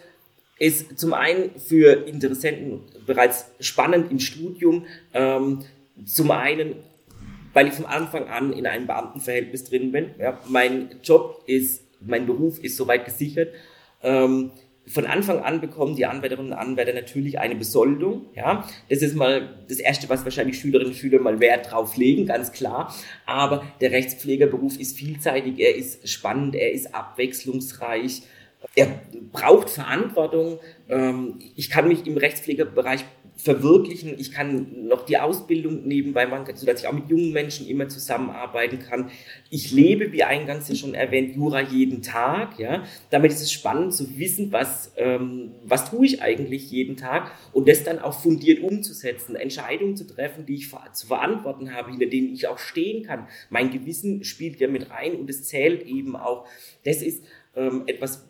ist 0.59 0.99
zum 0.99 1.13
einen 1.13 1.59
für 1.59 2.07
Interessenten 2.07 2.81
bereits 3.07 3.45
spannend 3.59 4.11
im 4.11 4.19
Studium, 4.19 4.85
ähm, 5.15 5.63
zum 6.05 6.29
einen, 6.29 6.75
weil 7.53 7.69
ich 7.69 7.73
von 7.73 7.87
Anfang 7.87 8.27
an 8.27 8.53
in 8.53 8.67
einem 8.67 8.85
Beamtenverhältnis 8.85 9.63
drin 9.63 9.91
bin. 9.91 10.11
Ja, 10.19 10.39
mein 10.47 10.99
Job 11.01 11.41
ist, 11.47 11.83
mein 12.01 12.27
Beruf 12.27 12.63
ist 12.63 12.77
soweit 12.77 13.05
gesichert. 13.05 13.51
Ähm, 14.03 14.51
von 14.87 15.05
Anfang 15.05 15.39
an 15.39 15.61
bekommen 15.61 15.95
die 15.95 16.05
Anwärterinnen 16.05 16.53
und 16.53 16.57
Anwärter 16.57 16.93
natürlich 16.93 17.39
eine 17.39 17.55
Besoldung. 17.55 18.25
Ja, 18.35 18.67
das 18.89 19.01
ist 19.01 19.15
mal 19.15 19.63
das 19.69 19.79
Erste, 19.79 20.09
was 20.09 20.23
wahrscheinlich 20.23 20.59
Schülerinnen 20.59 20.91
und 20.91 20.97
Schüler 20.97 21.19
mal 21.19 21.39
Wert 21.39 21.71
drauf 21.71 21.97
legen, 21.97 22.25
ganz 22.25 22.51
klar. 22.51 22.93
Aber 23.25 23.63
der 23.79 23.91
Rechtspflegerberuf 23.91 24.79
ist 24.79 24.97
vielseitig, 24.97 25.59
er 25.59 25.75
ist 25.75 26.07
spannend, 26.09 26.55
er 26.55 26.71
ist 26.71 26.93
abwechslungsreich. 26.95 28.23
Er 28.75 28.87
braucht 29.31 29.69
Verantwortung. 29.69 30.59
Ähm, 30.87 31.39
ich 31.55 31.69
kann 31.69 31.87
mich 31.87 32.05
im 32.05 32.17
Rechtspflegerbereich 32.17 33.05
verwirklichen. 33.43 34.15
Ich 34.19 34.31
kann 34.31 34.87
noch 34.87 35.05
die 35.05 35.17
Ausbildung 35.17 35.87
nebenbei 35.87 36.27
machen, 36.27 36.55
sodass 36.55 36.81
ich 36.81 36.87
auch 36.87 36.93
mit 36.93 37.09
jungen 37.09 37.31
Menschen 37.31 37.67
immer 37.67 37.87
zusammenarbeiten 37.87 38.79
kann. 38.79 39.09
Ich 39.49 39.71
lebe, 39.71 40.11
wie 40.11 40.23
eingangs 40.23 40.69
ja 40.69 40.75
schon 40.75 40.93
erwähnt, 40.93 41.35
Jura 41.35 41.61
jeden 41.61 42.01
Tag. 42.01 42.59
Ja, 42.59 42.83
damit 43.09 43.31
ist 43.31 43.41
es 43.41 43.51
spannend 43.51 43.93
zu 43.93 44.17
wissen, 44.17 44.51
was 44.51 44.93
ähm, 44.97 45.51
was 45.63 45.89
tue 45.89 46.05
ich 46.05 46.21
eigentlich 46.21 46.69
jeden 46.71 46.97
Tag 46.97 47.31
und 47.51 47.67
das 47.67 47.83
dann 47.83 47.99
auch 47.99 48.19
fundiert 48.19 48.61
umzusetzen, 48.61 49.35
Entscheidungen 49.35 49.95
zu 49.95 50.05
treffen, 50.05 50.45
die 50.45 50.55
ich 50.55 50.71
zu 50.93 51.07
verantworten 51.07 51.73
habe, 51.73 51.91
hinter 51.91 52.05
denen 52.05 52.33
ich 52.33 52.47
auch 52.47 52.59
stehen 52.59 53.03
kann. 53.03 53.27
Mein 53.49 53.71
Gewissen 53.71 54.23
spielt 54.23 54.59
ja 54.59 54.67
mit 54.67 54.89
rein 54.91 55.15
und 55.15 55.29
es 55.29 55.43
zählt 55.45 55.83
eben 55.85 56.15
auch. 56.15 56.47
Das 56.85 57.01
ist 57.01 57.23
ähm, 57.55 57.83
etwas, 57.87 58.27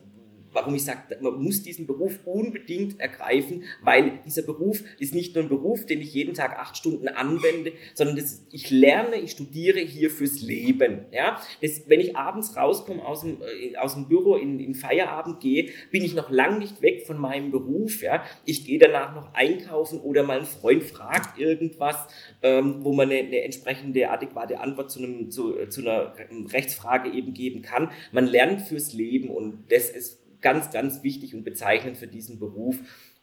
warum 0.54 0.76
ich 0.76 0.86
sage, 0.86 1.18
man 1.22 1.42
muss 1.42 1.64
diesen 1.64 1.88
Beruf 1.88 2.20
unbedingt 2.26 3.00
ergreifen, 3.00 3.64
weil 3.82 4.20
dieser 4.26 4.42
Beruf 4.42 4.84
ist 5.00 5.14
nicht 5.14 5.36
nur 5.36 5.46
ein 5.46 5.50
Beruf, 5.50 5.86
den 5.86 6.02
ich 6.02 6.14
jeden 6.14 6.34
Tag 6.34 6.58
acht 6.60 6.78
Stunden 6.78 7.08
anwende, 7.08 7.74
sondern 7.94 8.16
das, 8.16 8.46
ich 8.52 8.70
lerne, 8.70 9.18
ich 9.18 9.32
studiere 9.32 9.80
hier 9.80 10.10
fürs 10.10 10.42
Leben. 10.42 11.06
Ja? 11.12 11.42
Das, 11.62 11.84
wenn 11.88 12.00
ich 12.00 12.16
abends 12.16 12.56
rauskomme 12.56 13.06
aus 13.06 13.22
dem, 13.22 13.38
äh, 13.42 13.78
aus 13.78 13.94
dem 13.94 14.08
Büro 14.08 14.36
in, 14.36 14.60
in 14.60 14.76
Feierabend 14.76 15.40
gehe, 15.40 15.70
bin 15.92 16.04
ich 16.04 16.14
noch 16.14 16.30
lang 16.30 16.60
nicht 16.60 16.82
weg 16.82 17.06
von 17.06 17.18
meinem 17.18 17.52
Beruf. 17.52 18.02
Ja? 18.02 18.24
Ich 18.46 18.66
gehe 18.66 18.80
danach 18.80 19.16
noch 19.16 19.34
einkaufen 19.34 20.00
oder 20.00 20.24
mal 20.24 20.40
ein 20.40 20.46
Freund 20.46 20.84
fragt 20.84 21.40
irgendwas, 21.40 22.08
ähm, 22.42 22.84
wo 22.84 22.94
man 22.94 23.10
eine, 23.10 23.20
eine 23.20 23.42
entsprechende 23.42 24.10
adäquate 24.10 24.60
Antwort 24.60 24.92
zu, 24.92 25.00
einem, 25.00 25.32
zu, 25.32 25.68
zu 25.68 25.82
einer 25.82 26.14
Rechtsfrage 26.52 27.12
eben 27.12 27.34
geben 27.34 27.62
kann. 27.62 27.92
Man 28.12 28.28
lernt 28.28 28.62
fürs 28.62 28.94
Leben 28.94 29.30
und 29.30 29.66
das 29.70 29.90
ist 29.90 30.21
ganz, 30.42 30.72
ganz 30.72 31.04
wichtig 31.04 31.36
und 31.36 31.44
bezeichnend 31.44 31.98
für 31.98 32.08
diesen 32.08 32.40
Beruf 32.40 32.78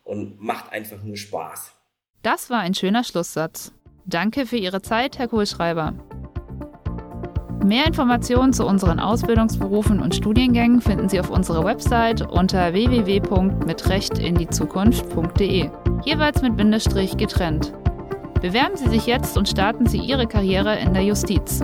und 0.05 0.39
macht 0.41 0.71
einfach 0.73 1.03
nur 1.03 1.17
Spaß. 1.17 1.73
Das 2.23 2.51
war 2.51 2.61
ein 2.61 2.75
schöner 2.75 3.03
Schlusssatz. 3.05 3.73
Danke 4.05 4.45
für 4.47 4.57
Ihre 4.57 4.83
Zeit, 4.83 5.19
Herr 5.19 5.29
Kohlschreiber. 5.29 5.95
Mehr 7.65 7.87
Informationen 7.87 8.53
zu 8.55 8.65
unseren 8.65 9.01
Ausbildungsberufen 9.01 10.01
und 10.01 10.15
Studiengängen 10.15 10.81
finden 10.81 11.11
Sie 11.11 11.21
auf 11.21 11.29
unserer 11.29 11.65
Website 11.65 12.23
unter 12.23 12.73
www.mitrechtinDieZukunft.de, 12.73 15.71
jeweils 16.05 16.41
mit 16.41 16.57
Bindestrich 16.57 17.19
getrennt. 17.19 17.75
Bewerben 18.41 18.77
Sie 18.77 18.89
sich 18.89 19.07
jetzt 19.07 19.37
und 19.37 19.49
starten 19.49 19.87
Sie 19.87 19.99
Ihre 19.99 20.27
Karriere 20.27 20.79
in 20.79 20.95
der 20.95 21.03
Justiz. 21.03 21.63